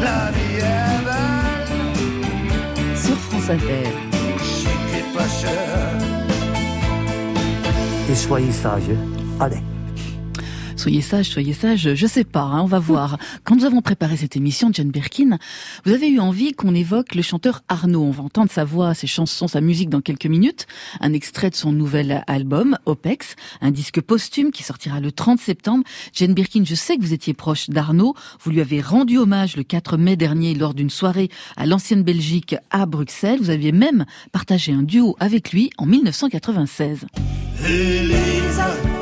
[0.00, 2.96] La vie est belle.
[2.96, 3.90] Sur France Inter.
[4.42, 5.98] Chic pas cher.
[8.10, 8.84] Et soyez sage.
[9.38, 9.62] Allez.
[10.78, 13.18] Soyez sage, soyez sage, je sais pas, hein, on va voir.
[13.42, 15.36] Quand nous avons préparé cette émission, Jane Birkin,
[15.84, 18.04] vous avez eu envie qu'on évoque le chanteur Arnaud.
[18.04, 20.68] On va entendre sa voix, ses chansons, sa musique dans quelques minutes.
[21.00, 25.82] Un extrait de son nouvel album, OPEX, un disque posthume qui sortira le 30 septembre.
[26.12, 28.14] Jane Birkin, je sais que vous étiez proche d'Arnaud.
[28.40, 32.54] Vous lui avez rendu hommage le 4 mai dernier lors d'une soirée à l'ancienne Belgique
[32.70, 33.40] à Bruxelles.
[33.40, 37.06] Vous aviez même partagé un duo avec lui en 1996.
[37.66, 38.97] Elisa, Elisa,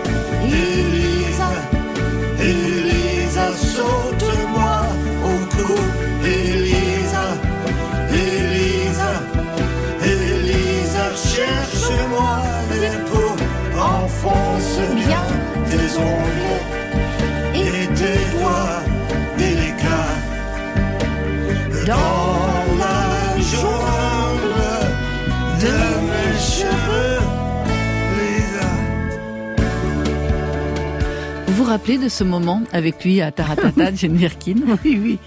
[31.76, 34.54] vous rappelez de ce moment avec lui à Taratata de Jane Birkin?
[34.82, 35.18] Oui, oui.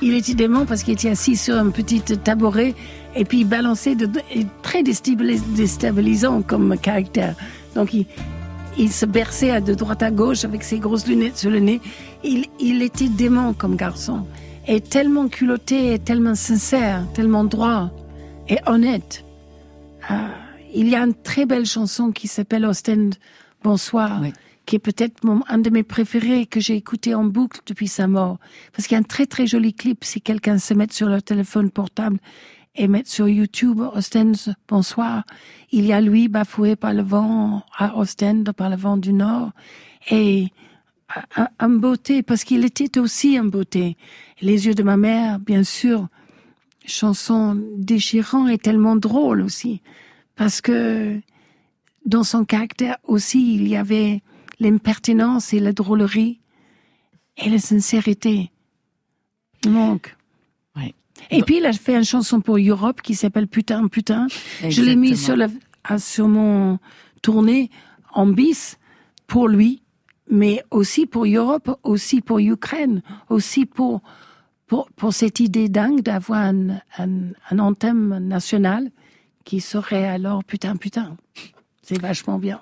[0.00, 2.74] Il était dément parce qu'il était assis sur un petit tabouret
[3.14, 4.08] et puis balançait de,
[4.62, 7.34] très déstabilisant comme caractère.
[7.74, 8.06] Donc il,
[8.78, 11.82] il se berçait de droite à gauche avec ses grosses lunettes sur le nez.
[12.24, 14.24] Il, il était dément comme garçon
[14.66, 17.90] et tellement culotté, et tellement sincère, tellement droit
[18.48, 19.26] et honnête.
[20.08, 20.28] Ah,
[20.74, 23.10] il y a une très belle chanson qui s'appelle Ostend
[23.62, 24.22] Bonsoir
[24.68, 28.36] qui est peut-être un de mes préférés que j'ai écouté en boucle depuis sa mort.
[28.72, 31.22] Parce qu'il y a un très très joli clip si quelqu'un se met sur leur
[31.22, 32.18] téléphone portable
[32.74, 35.24] et met sur YouTube Ostend Bonsoir.
[35.72, 39.52] Il y a lui bafoué par le vent à Ostend, par le vent du Nord.
[40.10, 40.48] Et
[41.58, 43.96] en beauté, parce qu'il était aussi en beauté.
[44.42, 46.08] Les yeux de ma mère, bien sûr,
[46.84, 49.80] chanson déchirant et tellement drôle aussi.
[50.36, 51.18] Parce que
[52.04, 54.20] dans son caractère aussi, il y avait
[54.60, 56.40] l'impertinence et la drôlerie
[57.36, 58.50] et la sincérité.
[59.62, 60.14] Donc.
[61.30, 64.28] Et puis, il a fait une chanson pour Europe qui s'appelle Putain, Putain.
[64.66, 65.48] Je l'ai mis sur, la,
[65.98, 66.78] sur mon
[67.22, 67.70] tournée
[68.12, 68.78] en bis
[69.26, 69.82] pour lui,
[70.30, 74.00] mais aussi pour Europe, aussi pour Ukraine, aussi pour,
[74.66, 78.90] pour, pour cette idée dingue d'avoir un, un, un, anthem national
[79.44, 81.16] qui saurait alors putain, putain.
[81.82, 82.60] C'est vachement bien.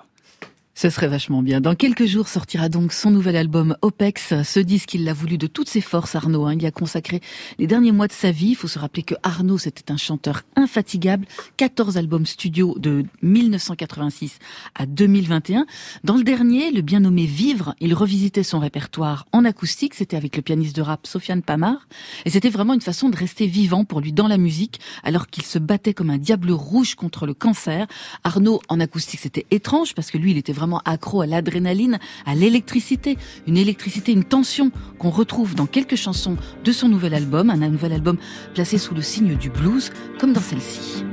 [0.79, 1.59] Ce serait vachement bien.
[1.59, 4.43] Dans quelques jours sortira donc son nouvel album OPEX.
[4.43, 6.45] Ce disque, il l'a voulu de toutes ses forces, Arnaud.
[6.45, 6.53] Hein.
[6.53, 7.19] Il y a consacré
[7.57, 8.49] les derniers mois de sa vie.
[8.49, 11.25] Il faut se rappeler que Arnaud, c'était un chanteur infatigable.
[11.57, 14.37] 14 albums studio de 1986
[14.75, 15.65] à 2021.
[16.03, 19.95] Dans le dernier, le bien nommé Vivre, il revisitait son répertoire en acoustique.
[19.95, 21.87] C'était avec le pianiste de rap Sofiane Pamar.
[22.25, 25.43] Et c'était vraiment une façon de rester vivant pour lui dans la musique, alors qu'il
[25.43, 27.87] se battait comme un diable rouge contre le cancer.
[28.23, 32.35] Arnaud, en acoustique, c'était étrange parce que lui, il était vraiment accro à l'adrénaline, à
[32.35, 37.57] l'électricité, une électricité, une tension qu'on retrouve dans quelques chansons de son nouvel album, un
[37.57, 38.17] nouvel album
[38.53, 41.03] placé sous le signe du blues, comme dans celle-ci.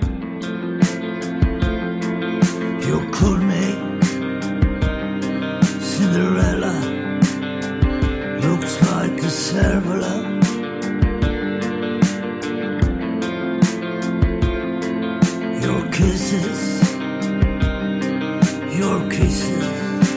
[18.77, 20.17] Your kisses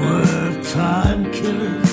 [0.00, 1.85] were time killers.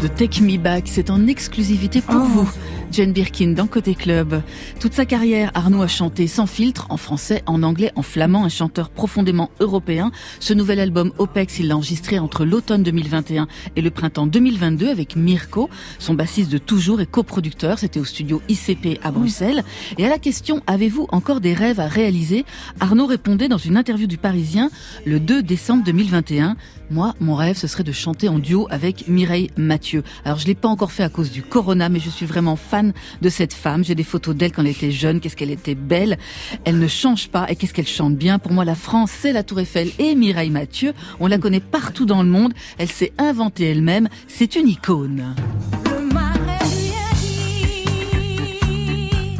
[0.00, 0.84] De Take Me Back.
[0.86, 2.50] C'est en exclusivité pour vous.
[2.98, 4.42] Jane Birkin dans Côté Club.
[4.80, 8.48] Toute sa carrière, Arnaud a chanté sans filtre, en français, en anglais, en flamand, un
[8.48, 10.10] chanteur profondément européen.
[10.40, 13.46] Ce nouvel album OPEX, il l'a enregistré entre l'automne 2021
[13.76, 15.70] et le printemps 2022 avec Mirko,
[16.00, 17.78] son bassiste de toujours et coproducteur.
[17.78, 19.62] C'était au studio ICP à Bruxelles.
[19.96, 22.44] Et à la question, avez-vous encore des rêves à réaliser?
[22.80, 24.70] Arnaud répondait dans une interview du Parisien
[25.06, 26.56] le 2 décembre 2021.
[26.90, 30.02] Moi, mon rêve, ce serait de chanter en duo avec Mireille Mathieu.
[30.24, 32.87] Alors, je l'ai pas encore fait à cause du corona, mais je suis vraiment fan
[33.22, 33.84] de cette femme.
[33.84, 35.20] J'ai des photos d'elle quand elle était jeune.
[35.20, 36.18] Qu'est-ce qu'elle était belle.
[36.64, 37.46] Elle ne change pas.
[37.48, 38.38] Et qu'est-ce qu'elle chante bien.
[38.38, 40.92] Pour moi, la France, c'est la Tour Eiffel et Mireille Mathieu.
[41.20, 42.52] On la connaît partout dans le monde.
[42.78, 44.08] Elle s'est inventée elle-même.
[44.26, 45.34] C'est une icône.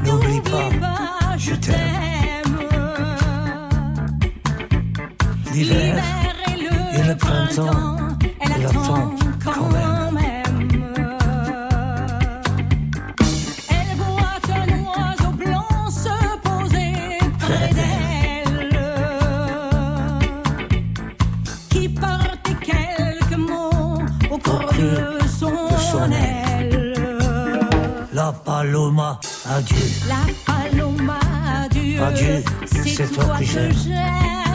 [0.04, 2.08] N'oublie pas, je t'aime.
[5.52, 6.02] L'hiver
[6.94, 7.96] et le printemps,
[8.40, 9.07] elle attend
[28.58, 29.76] paloma, adieu.
[30.08, 31.20] La paloma,
[31.62, 32.02] adieu.
[32.02, 34.47] Adieu, c'est toi que j'aime.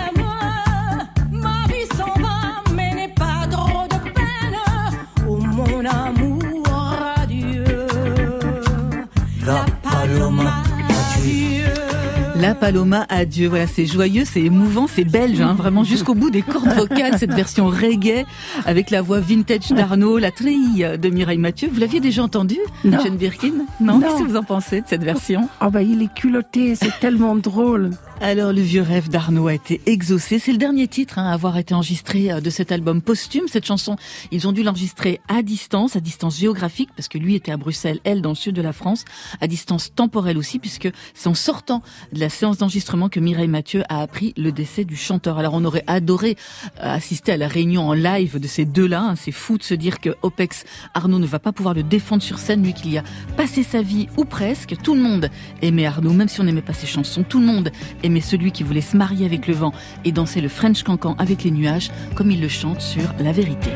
[12.43, 13.47] La Paloma adieu.
[13.47, 17.33] Voilà, c'est joyeux, c'est émouvant, c'est belge, hein, vraiment jusqu'au bout des cordes vocales, cette
[17.33, 18.25] version reggae
[18.65, 21.69] avec la voix vintage d'Arnaud, la trille de Mireille Mathieu.
[21.71, 22.99] Vous l'aviez déjà entendu, Non.
[23.01, 23.53] Jane Birkin?
[23.79, 24.01] Non, Non.
[24.01, 25.47] Qu'est-ce que vous en pensez de cette version?
[25.61, 27.91] Oh bah il est culotté, c'est tellement drôle.
[28.25, 30.39] Alors, le vieux rêve d'Arnaud a été exaucé.
[30.39, 33.49] C'est le dernier titre hein, à avoir été enregistré euh, de cet album posthume.
[33.49, 33.97] Cette chanson,
[34.31, 37.99] ils ont dû l'enregistrer à distance, à distance géographique, parce que lui était à Bruxelles,
[38.05, 39.03] elle dans le sud de la France,
[39.41, 43.83] à distance temporelle aussi, puisque c'est en sortant de la séance d'enregistrement que Mireille Mathieu
[43.89, 45.37] a appris le décès du chanteur.
[45.37, 46.37] Alors, on aurait adoré
[46.81, 49.01] euh, assister à la réunion en live de ces deux-là.
[49.01, 49.15] hein.
[49.17, 50.63] C'est fou de se dire que OPEX,
[50.93, 53.03] Arnaud ne va pas pouvoir le défendre sur scène, lui qui y a
[53.35, 54.77] passé sa vie, ou presque.
[54.81, 55.29] Tout le monde
[55.61, 57.23] aimait Arnaud, même si on n'aimait pas ses chansons.
[57.27, 57.69] Tout le monde
[58.01, 59.73] aimait celui qui voulait se marier avec le vent
[60.05, 63.71] et danser le French cancan avec les nuages, comme il le chante sur La Vérité.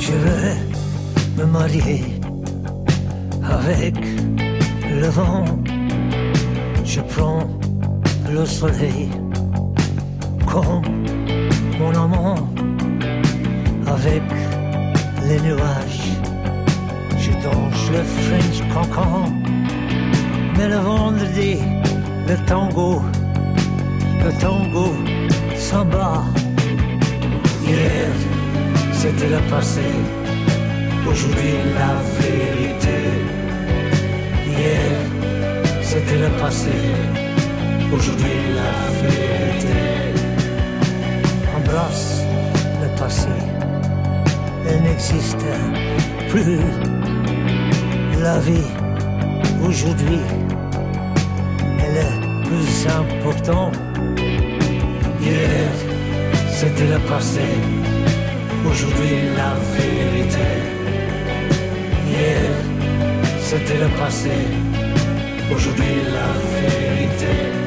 [0.00, 2.04] Je veux me marier
[3.42, 3.94] avec
[5.00, 5.44] le vent.
[6.84, 7.46] Je prends
[8.30, 9.08] le soleil
[10.46, 10.82] comme
[11.78, 12.36] mon amant
[13.86, 14.22] avec
[15.28, 16.12] les nuages.
[17.18, 19.32] Je danse le French cancan,
[20.56, 21.58] mais le vendredi,
[22.26, 23.02] le tango,
[24.24, 24.92] le tango,
[25.56, 26.24] samba.
[27.62, 28.10] Hier,
[28.92, 29.88] c'était le passé.
[31.08, 32.98] Aujourd'hui, la vérité.
[34.46, 34.92] Hier,
[35.82, 36.76] c'était le passé.
[37.92, 38.72] Aujourd'hui, la
[39.02, 39.78] vérité.
[41.56, 42.22] Embrasse
[42.82, 43.28] le passé.
[44.68, 45.46] Elle n'existe
[46.28, 46.58] plus.
[48.20, 48.70] La vie,
[49.64, 50.20] aujourd'hui,
[52.46, 53.76] plus importante.
[55.20, 55.68] Hier,
[56.50, 57.48] c'était le passé.
[58.68, 60.48] Aujourd'hui, la vérité.
[62.08, 62.50] Hier,
[63.40, 64.36] c'était le passé.
[65.54, 67.65] Aujourd'hui, la vérité.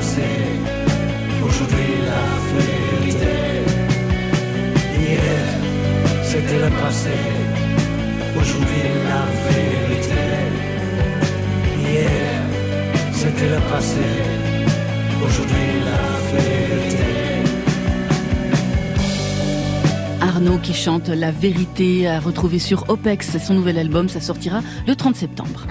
[0.00, 0.22] Passé.
[1.46, 2.24] Aujourd'hui, la
[2.56, 3.36] vérité.
[4.98, 5.44] Hier,
[6.22, 7.16] c'était le passé.
[8.34, 10.22] Aujourd'hui, la vérité.
[11.82, 12.32] Hier,
[13.12, 14.06] c'était le passé.
[15.22, 17.10] Aujourd'hui, la vérité.
[20.22, 24.96] Arnaud qui chante La vérité à retrouver sur OPEX, son nouvel album, ça sortira le
[24.96, 25.66] 30 septembre.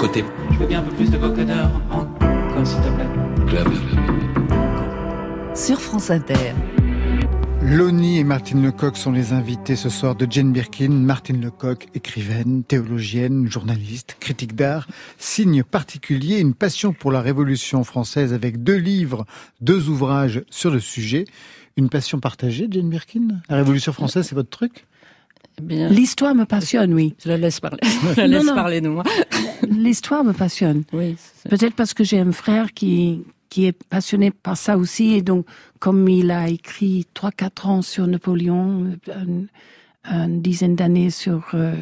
[0.00, 1.70] Côté Je veux bien un peu plus de vocodeur.
[1.92, 3.27] Encore, s'il te plaît.
[3.48, 3.68] Club.
[5.54, 6.52] Sur France Inter.
[7.62, 10.88] Loni et Martine Lecoq sont les invités ce soir de Jane Birkin.
[10.90, 14.86] Martine Lecoq, écrivaine, théologienne, journaliste, critique d'art,
[15.18, 19.26] signe particulier, une passion pour la Révolution française avec deux livres,
[19.60, 21.24] deux ouvrages sur le sujet.
[21.76, 23.28] Une passion partagée, Jane Birkin?
[23.48, 24.86] La Révolution française, c'est votre truc?
[25.70, 27.14] Eh L'histoire me passionne, oui.
[27.22, 27.80] je la laisse parler.
[28.14, 28.54] Je la laisse non.
[28.54, 29.02] parler de moi.
[29.68, 30.84] L'histoire me passionne.
[30.92, 31.16] Oui,
[31.48, 35.14] Peut-être parce que j'ai un frère qui qui est passionné par ça aussi.
[35.14, 35.46] Et donc
[35.78, 39.48] comme il a écrit trois quatre ans sur Napoléon, une,
[40.40, 41.74] dizaine d'années sur euh,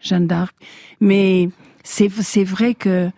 [0.00, 0.56] Jeanne d'Arc,
[1.00, 1.50] mais
[1.82, 2.08] c'est
[2.44, 3.10] vrai que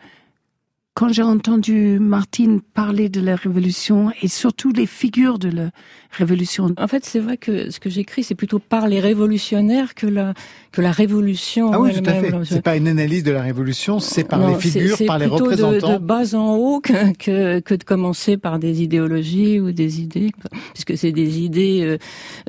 [0.95, 5.71] quand j'ai entendu Martine parler de la révolution et surtout les figures de la
[6.11, 6.73] révolution.
[6.79, 10.35] En fait, c'est vrai que ce que j'écris, c'est plutôt par les révolutionnaires que la
[10.73, 11.71] que la révolution.
[11.73, 12.33] Ah oui, tout à fait.
[12.45, 15.47] C'est pas une analyse de la Révolution, c'est par Non, les figures, par les plutôt
[15.47, 15.95] de- représentants.
[15.95, 20.31] De, bas en haut que, que, que de commencer par des idéologies ou des idées,
[20.75, 21.99] puisque c'est des idées euh,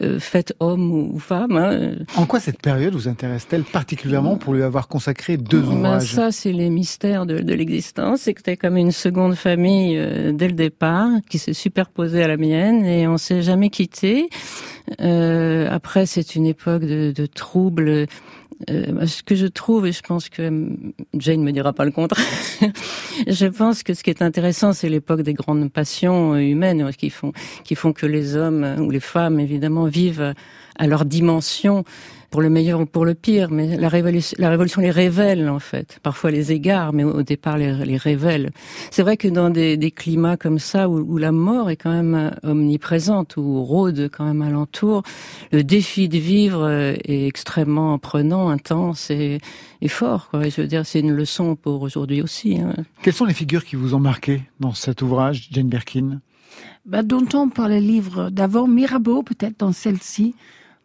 [0.02, 1.56] euh, faites hommes ou, ou femmes.
[1.58, 1.92] Hein.
[2.18, 6.32] En quoi cette période vous intéresse-t-elle particulièrement pour lui avoir consacré deux Ben, ouvrages ça,
[6.32, 8.22] c'est les mystères de, de l'existence.
[8.22, 12.28] C'est que t'es comme une seconde famille euh, dès le départ, qui s'est superposée à
[12.28, 14.30] la mienne, et on s'est jamais quitté.
[15.02, 18.06] Euh, après, c'est une époque de, troubles.
[18.70, 20.44] Euh, ce que je trouve, et je pense que
[21.18, 22.26] Jane me dira pas le contraire,
[23.28, 27.10] je pense que ce qui est intéressant, c'est l'époque des grandes passions humaines euh, qui
[27.10, 27.32] font,
[27.64, 30.34] qui font que les hommes ou les femmes, évidemment, vivent
[30.78, 31.86] à leur dimension
[32.30, 35.60] pour le meilleur ou pour le pire, mais la révolution, la révolution les révèle en
[35.60, 36.00] fait.
[36.04, 38.52] Parfois les égare, mais au départ les, les révèle.
[38.92, 41.92] C'est vrai que dans des, des climats comme ça où, où la mort est quand
[41.92, 45.04] même euh, omniprésente, où rôde quand même alentour,
[45.52, 49.40] le défi de vivre euh, est extrêmement prenant, intense et,
[49.82, 50.30] et fort.
[50.30, 50.48] Quoi.
[50.48, 52.58] Et je veux dire, c'est une leçon pour aujourd'hui aussi.
[52.58, 52.74] Hein.
[53.02, 56.22] Quelles sont les figures qui vous ont marqué dans cet ouvrage, Jane Birkin?
[56.86, 60.36] Bah, dont on par les livres d'avant, Mirabeau peut-être dans celle-ci.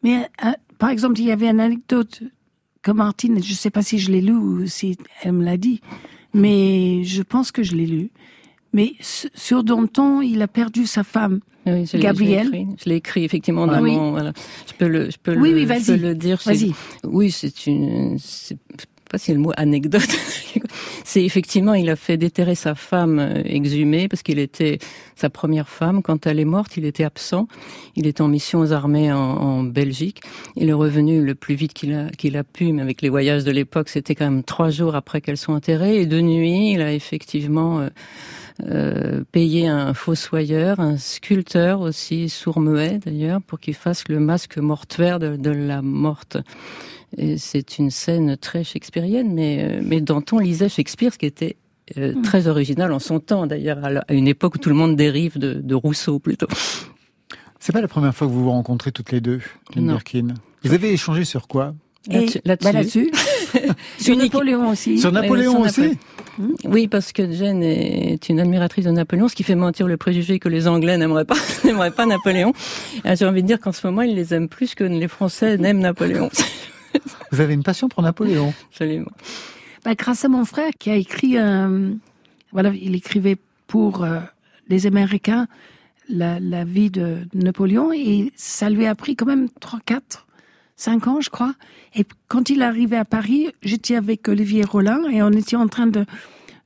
[0.03, 2.23] Mais euh, par exemple, il y avait une anecdote
[2.83, 5.57] que Martine, je ne sais pas si je l'ai lu ou si elle me l'a
[5.57, 5.81] dit,
[6.35, 8.11] mais je pense que je l'ai lu.
[8.73, 12.51] Mais sur Danton, il a perdu sa femme, Oui, je Gabrielle.
[12.83, 13.95] Je l'ai écrit, effectivement dans Oui.
[13.97, 14.33] Voilà.
[14.67, 15.85] Je peux le, je peux Oui, le, oui, je vas-y.
[15.87, 16.39] peux le dire.
[17.05, 18.19] Oui, c'est une.
[19.15, 20.03] Pas si le mot anecdote.
[21.05, 24.81] c'est effectivement, il a fait déterrer sa femme euh, exhumée parce qu'il était
[25.15, 26.03] sa première femme.
[26.03, 27.47] Quand elle est morte, il était absent.
[27.95, 30.21] Il était en mission aux armées en, Belgique.
[30.57, 33.45] Il est revenu le plus vite qu'il a, qu'il a pu, mais avec les voyages
[33.45, 36.01] de l'époque, c'était quand même trois jours après qu'elle soit enterrée.
[36.01, 37.91] Et de nuit, il a effectivement euh,
[38.63, 45.19] euh, payé un fossoyeur, un sculpteur aussi, sourd-muet d'ailleurs, pour qu'il fasse le masque mortuaire
[45.19, 46.37] de, de la morte.
[47.17, 51.57] Et c'est une scène très shakespearienne, mais, euh, mais Danton lisait Shakespeare, ce qui était
[51.99, 52.23] euh, Mm.
[52.23, 54.97] très original en son temps, d'ailleurs, à la- à une époque où tout le monde
[54.97, 56.47] dérive de, de Rousseau plutôt.
[57.61, 59.41] C'est pas la première fois que vous vous rencontrez toutes les deux,
[59.75, 59.93] Jane Non.
[59.95, 60.29] Birkin.
[60.63, 61.75] Vous avez échangé sur quoi?
[62.09, 62.41] Là-dessus.
[62.45, 63.11] bah, là-dessus.
[63.99, 64.33] Sur unique.
[64.33, 64.99] Napoléon aussi.
[64.99, 65.99] Sur Oui, Napoléon oui, aussi
[66.65, 70.39] Oui, parce que Jane est une admiratrice de Napoléon, ce qui fait mentir le préjugé
[70.39, 72.53] que les Anglais n'aimeraient pas, n'aimeraient pas Napoléon.
[73.05, 75.57] Et J'ai envie de dire qu'en ce moment, ils les aiment plus que les Français
[75.59, 76.31] n'aiment Napoléon.
[77.33, 79.11] Vous avez une passion pour Napoléon Absolument.
[79.85, 81.95] Bah, grâce à mon frère qui a écrit, un-
[82.53, 83.37] voilà, il écrivait
[83.67, 84.19] pour euh,
[84.69, 85.47] les Américains
[86.09, 89.81] la, la vie de Napoléon et ça lui a pris quand même 3,
[90.77, 91.55] 4, 5 ans, je crois.
[91.95, 95.69] Et quand il est arrivé à Paris, j'étais avec Olivier Rollin et on était en
[95.69, 96.05] train de,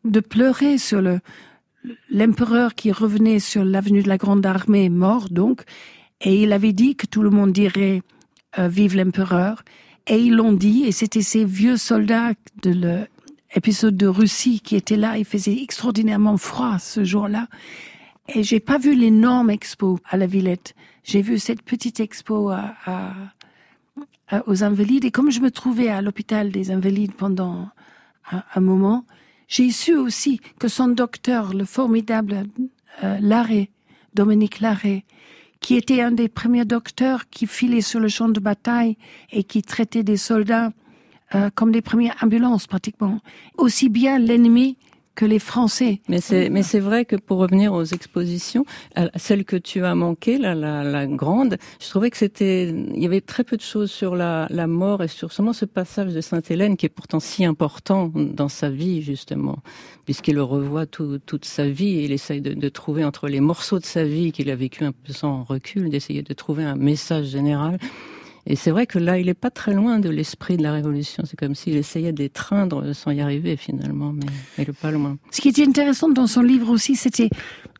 [0.04, 1.20] de pleurer sur le,
[2.10, 5.62] l'empereur qui revenait sur l'avenue de la Grande Armée, mort donc,
[6.20, 8.02] et il avait dit que tout le monde dirait
[8.58, 9.62] euh, Vive l'empereur.
[10.10, 12.32] Et ils l'ont dit, et c'était ces vieux soldats
[12.62, 13.04] de
[13.54, 15.18] l'épisode de Russie qui étaient là.
[15.18, 17.46] Il faisait extraordinairement froid ce jour-là.
[18.34, 20.74] Et j'ai pas vu l'énorme expo à la Villette.
[21.04, 23.14] J'ai vu cette petite expo à- à-
[24.46, 25.04] aux Invalides.
[25.04, 27.68] Et comme je me trouvais à l'hôpital des Invalides pendant
[28.30, 29.04] un, un moment,
[29.48, 32.44] j'ai su aussi que son docteur, le formidable
[33.02, 33.70] euh, Larrey,
[34.14, 35.04] Dominique Larrey,
[35.60, 38.96] qui était un des premiers docteurs qui filait sur le champ de bataille
[39.32, 40.72] et qui traitait des soldats
[41.34, 43.20] euh, comme des premières ambulances pratiquement,
[43.56, 44.76] aussi bien l'ennemi
[45.18, 46.00] que les Français.
[46.08, 48.64] Mais c'est, mais c'est vrai que pour revenir aux expositions,
[49.16, 53.06] celle que tu as manquée, là, la, la grande, je trouvais que c'était, il y
[53.06, 56.20] avait très peu de choses sur la, la mort et sur seulement ce passage de
[56.20, 59.58] Sainte-Hélène qui est pourtant si important dans sa vie, justement,
[60.04, 63.40] puisqu'il le revoit tout- toute sa vie et il essaye de, de trouver entre les
[63.40, 66.76] morceaux de sa vie qu'il a vécu un peu sans recul, d'essayer de trouver un
[66.76, 67.78] message général.
[68.50, 71.22] Et c'est vrai que là, il est pas très loin de l'esprit de la Révolution.
[71.26, 74.24] C'est comme s'il essayait d'étreindre sans y arriver finalement, mais
[74.56, 75.18] mais est pas loin.
[75.30, 77.28] Ce qui était intéressant dans son livre aussi, c'était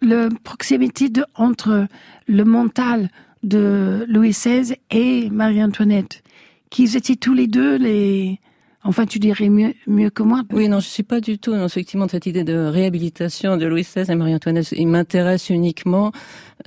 [0.03, 1.87] la proximité entre
[2.27, 3.09] le mental
[3.43, 6.23] de Louis XVI et Marie-Antoinette,
[6.69, 8.39] qu'ils étaient tous les deux les...
[8.85, 10.43] Enfin, tu dirais mieux, mieux que moi.
[10.53, 13.83] Oui, non, je suis pas du tout dans effectivement cette idée de réhabilitation de Louis
[13.83, 14.73] XVI et Marie-Antoinette.
[14.73, 16.13] Ils m'intéressent uniquement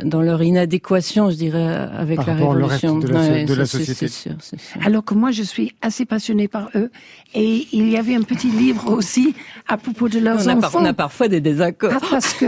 [0.04, 1.64] dans leur inadéquation, je dirais,
[1.98, 3.00] avec Par la rapport au reste Révolution.
[3.00, 3.94] de la- Ouais, de la société.
[3.94, 4.82] c'est sûr, c'est sûr.
[4.86, 6.92] Alors que moi, je suis assez passionnée par eux.
[7.34, 9.34] Et il y avait un petit livre aussi
[9.70, 10.80] à propos de leurs On a, par- enfants.
[10.82, 11.94] on a parfois des désaccords.
[11.96, 12.46] Ah, parce que,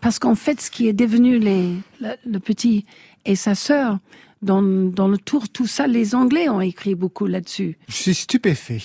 [0.00, 1.68] parce qu'en fait, ce qui est devenu les,
[2.00, 2.86] le, le petit
[3.26, 3.98] et sa sœur,
[4.46, 7.76] dans, dans le tour, tout ça, les Anglais ont écrit beaucoup là-dessus.
[7.88, 8.80] Je suis stupéfait.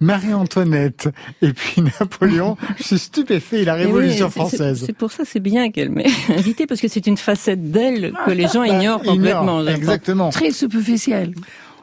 [0.00, 1.08] Marie-Antoinette
[1.42, 3.64] et puis Napoléon, je suis stupéfait.
[3.64, 4.82] La oui, Révolution française.
[4.84, 8.30] C'est pour ça, c'est bien qu'elle m'ait invité parce que c'est une facette d'elle que
[8.32, 9.58] les gens ignorent Ignore, complètement.
[9.60, 9.76] j'entends.
[9.76, 10.30] Exactement.
[10.30, 11.34] Très superficiel.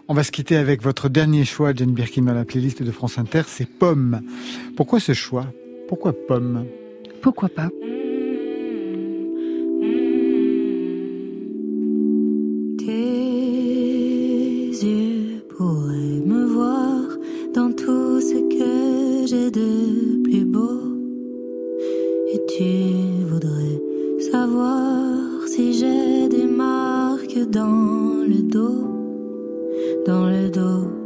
[0.07, 3.18] On va se quitter avec votre dernier choix, Jane Birkin, dans la playlist de France
[3.18, 4.22] Inter, c'est Pomme.
[4.76, 5.47] Pourquoi ce choix?
[5.88, 6.66] Pourquoi Pomme?
[7.22, 7.70] Pourquoi pas?
[19.51, 20.79] De plus beau.
[22.33, 23.81] Et tu voudrais
[24.19, 28.87] savoir si j'ai des marques dans le dos,
[30.05, 31.05] dans le dos,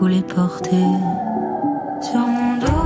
[0.00, 0.86] ou les porter
[2.00, 2.77] sur mon dos,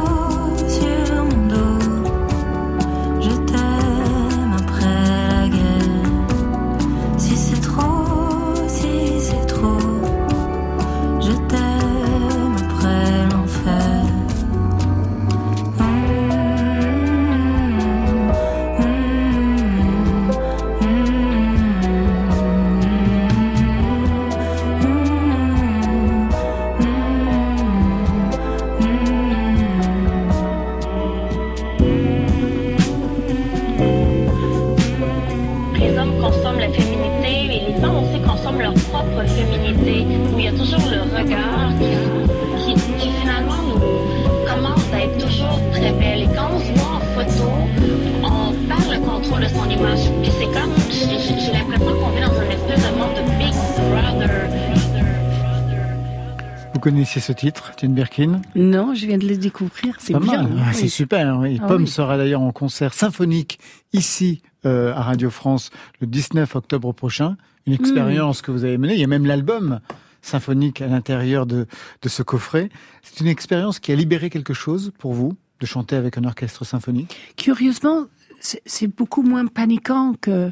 [57.13, 59.97] Connaissiez ce titre, Jane Birkin Non, je viens de le découvrir.
[59.99, 60.47] C'est bien.
[60.47, 60.75] Ah, oui.
[60.75, 61.39] C'est super.
[61.39, 61.59] Oui.
[61.63, 61.89] Ah Pomme oui.
[61.89, 63.59] sera d'ailleurs en concert symphonique
[63.93, 67.37] ici euh, à Radio France le 19 octobre prochain.
[67.67, 68.95] Une expérience que vous avez menée.
[68.95, 69.81] Il y a même l'album
[70.23, 71.67] symphonique à l'intérieur de,
[72.01, 72.71] de ce coffret.
[73.03, 76.65] C'est une expérience qui a libéré quelque chose pour vous de chanter avec un orchestre
[76.65, 77.15] symphonique?
[77.37, 78.07] Curieusement,
[78.41, 80.51] c'est c'est beaucoup moins paniquant que,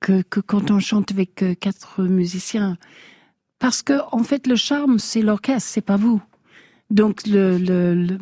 [0.00, 2.78] que, que quand on chante avec euh, quatre musiciens.
[3.58, 6.20] Parce que, en fait, le charme, c'est l'orchestre, c'est pas vous.
[6.90, 8.18] Donc, le, le, le,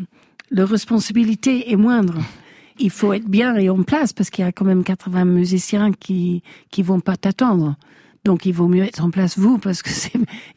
[0.51, 2.19] le responsabilité est moindre.
[2.79, 5.93] Il faut être bien et en place parce qu'il y a quand même 80 musiciens
[5.93, 7.77] qui, qui vont pas t'attendre.
[8.25, 9.91] Donc, il vaut mieux être en place vous parce que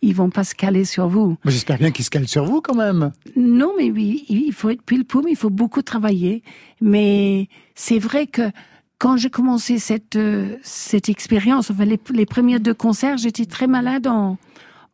[0.02, 1.36] ils vont pas se caler sur vous.
[1.46, 3.12] J'espère bien qu'il se cale sur vous quand même.
[3.36, 6.44] Non, mais oui, il faut être pile poum, il faut beaucoup travailler.
[6.80, 8.52] Mais c'est vrai que
[9.00, 13.68] quand j'ai commencé cette euh, cette expérience, enfin les, les premiers deux concerts, j'étais très
[13.68, 14.38] malade en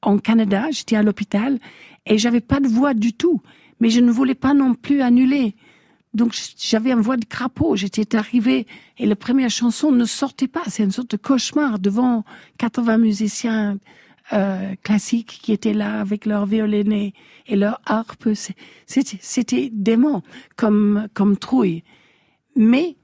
[0.01, 1.59] en Canada, j'étais à l'hôpital
[2.05, 3.41] et j'avais pas de voix du tout.
[3.79, 5.55] Mais je ne voulais pas non plus annuler.
[6.13, 7.75] Donc j'avais une voix de crapaud.
[7.75, 10.63] J'étais arrivée et la première chanson ne sortait pas.
[10.67, 12.23] C'est une sorte de cauchemar devant
[12.57, 13.77] 80 musiciens
[14.33, 17.13] euh, classiques qui étaient là avec leur violonnet
[17.47, 18.29] et leur harpe.
[18.85, 20.21] C'était dément
[20.55, 21.83] comme comme trouille.
[22.55, 22.97] Mais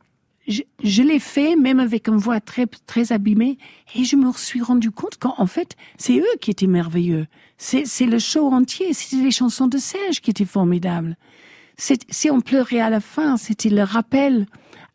[0.48, 3.58] je, je l'ai fait même avec une voix très très abîmée
[3.96, 7.28] et je me suis rendu compte qu'en en fait c'est eux qui étaient merveilleux.
[7.58, 8.94] C'est le show entier.
[8.94, 11.18] C'était les chansons de Serge qui étaient formidables.
[11.78, 14.46] Si on pleurait à la fin, c'était le rappel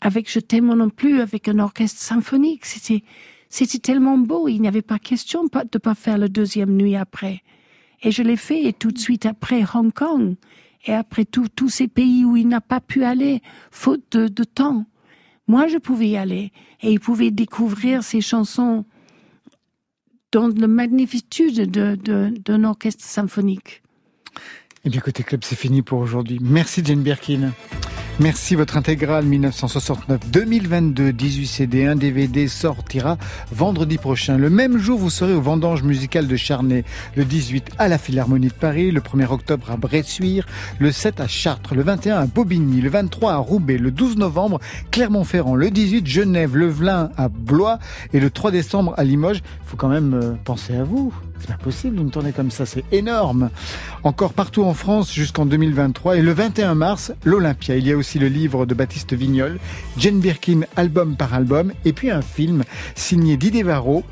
[0.00, 2.64] avec Je t'aime non plus, avec un orchestre symphonique.
[2.66, 3.04] C'était,
[3.48, 4.48] c'était tellement beau.
[4.48, 7.42] Il n'y avait pas question de pas faire la deuxième nuit après.
[8.02, 10.34] Et je l'ai fait et tout de suite après Hong Kong
[10.86, 14.84] et après tous ces pays où il n'a pas pu aller faute de, de temps.
[15.52, 16.50] Moi, je pouvais y aller
[16.80, 18.86] et il pouvait découvrir ces chansons
[20.32, 23.82] dans la magnitude de, de, d'un orchestre symphonique.
[24.86, 26.38] Eh bien, côté club, c'est fini pour aujourd'hui.
[26.40, 27.52] Merci Jane Birkin.
[28.20, 33.16] Merci, votre intégrale 1969-2022, 18 CD, 1 DVD sortira
[33.50, 34.36] vendredi prochain.
[34.36, 36.84] Le même jour, vous serez au Vendange musical de Charnay,
[37.16, 40.46] le 18 à la Philharmonie de Paris, le 1er octobre à Bressuire,
[40.78, 44.60] le 7 à Chartres, le 21 à Bobigny, le 23 à Roubaix, le 12 novembre
[44.90, 47.78] Clermont-Ferrand, le 18 Genève, le 20 à Blois
[48.12, 49.38] et le 3 décembre à Limoges.
[49.38, 51.14] Il faut quand même euh, penser à vous.
[51.42, 53.50] C'est pas possible d'une tournée comme ça, c'est énorme.
[54.04, 57.76] Encore partout en France jusqu'en 2023 et le 21 mars, l'Olympia.
[57.76, 59.58] Il y a aussi le livre de Baptiste Vignol,
[59.98, 62.62] Jane Birkin album par album et puis un film
[62.94, 64.04] signé Didier Varro.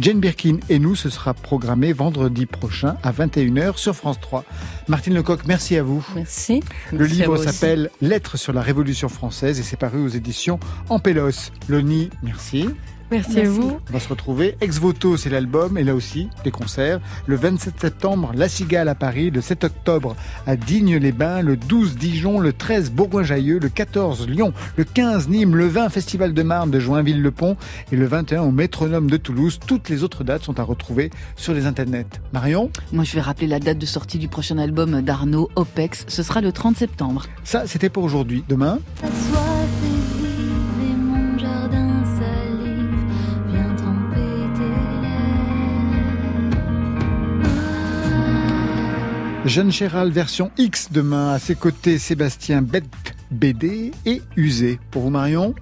[0.00, 4.44] Jane Birkin et nous, ce sera programmé vendredi prochain à 21h sur France 3.
[4.88, 6.04] Martine Lecoq, merci à vous.
[6.16, 6.64] Merci.
[6.90, 10.58] Le Merci livre s'appelle Lettres sur la Révolution française et c'est paru aux éditions
[10.88, 11.52] Ampélos.
[11.68, 12.66] Loni, merci.
[13.12, 13.78] Merci, à vous.
[13.90, 14.56] On va se retrouver.
[14.62, 16.98] Ex Voto, c'est l'album, et là aussi, des concerts.
[17.26, 19.30] Le 27 septembre, La Cigale à Paris.
[19.30, 21.42] Le 7 octobre, à Digne-les-Bains.
[21.42, 22.38] Le 12, Dijon.
[22.38, 23.58] Le 13, Bourgoin-Jailleux.
[23.58, 24.54] Le 14, Lyon.
[24.76, 25.56] Le 15, Nîmes.
[25.56, 27.58] Le 20, Festival de Marne de Joinville-le-Pont.
[27.92, 29.60] Et le 21, au Métronome de Toulouse.
[29.66, 32.06] Toutes les autres dates sont à retrouver sur les internets.
[32.32, 32.70] Marion?
[32.92, 36.06] Moi, je vais rappeler la date de sortie du prochain album d'Arnaud, OPEX.
[36.08, 37.26] Ce sera le 30 septembre.
[37.44, 38.42] Ça, c'était pour aujourd'hui.
[38.48, 38.78] Demain?
[49.44, 51.32] Jeanne Chéral, version X demain.
[51.32, 52.84] À ses côtés, Sébastien Bête
[53.32, 54.78] BD et Usé.
[54.90, 55.54] Pour vous, Marion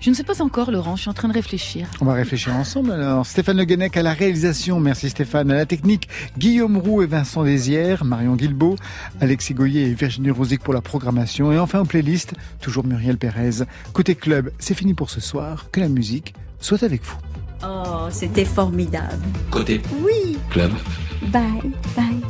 [0.00, 0.94] Je ne sais pas encore, Laurent.
[0.94, 1.88] Je suis en train de réfléchir.
[2.00, 3.26] On va réfléchir ensemble alors.
[3.26, 5.50] Stéphane Le Guenec à la réalisation, merci Stéphane.
[5.50, 6.08] À la technique,
[6.38, 8.76] Guillaume Roux et Vincent Désières, Marion Guilbeault,
[9.20, 11.50] Alexis Goyer et Virginie Rosic pour la programmation.
[11.50, 13.64] Et enfin en playlist, toujours Muriel Pérez.
[13.92, 15.66] Côté club, c'est fini pour ce soir.
[15.72, 17.16] Que la musique soit avec vous.
[17.66, 19.22] Oh, c'était formidable.
[19.50, 20.38] Côté Oui.
[20.50, 20.70] club.
[21.32, 22.20] Bye, bye.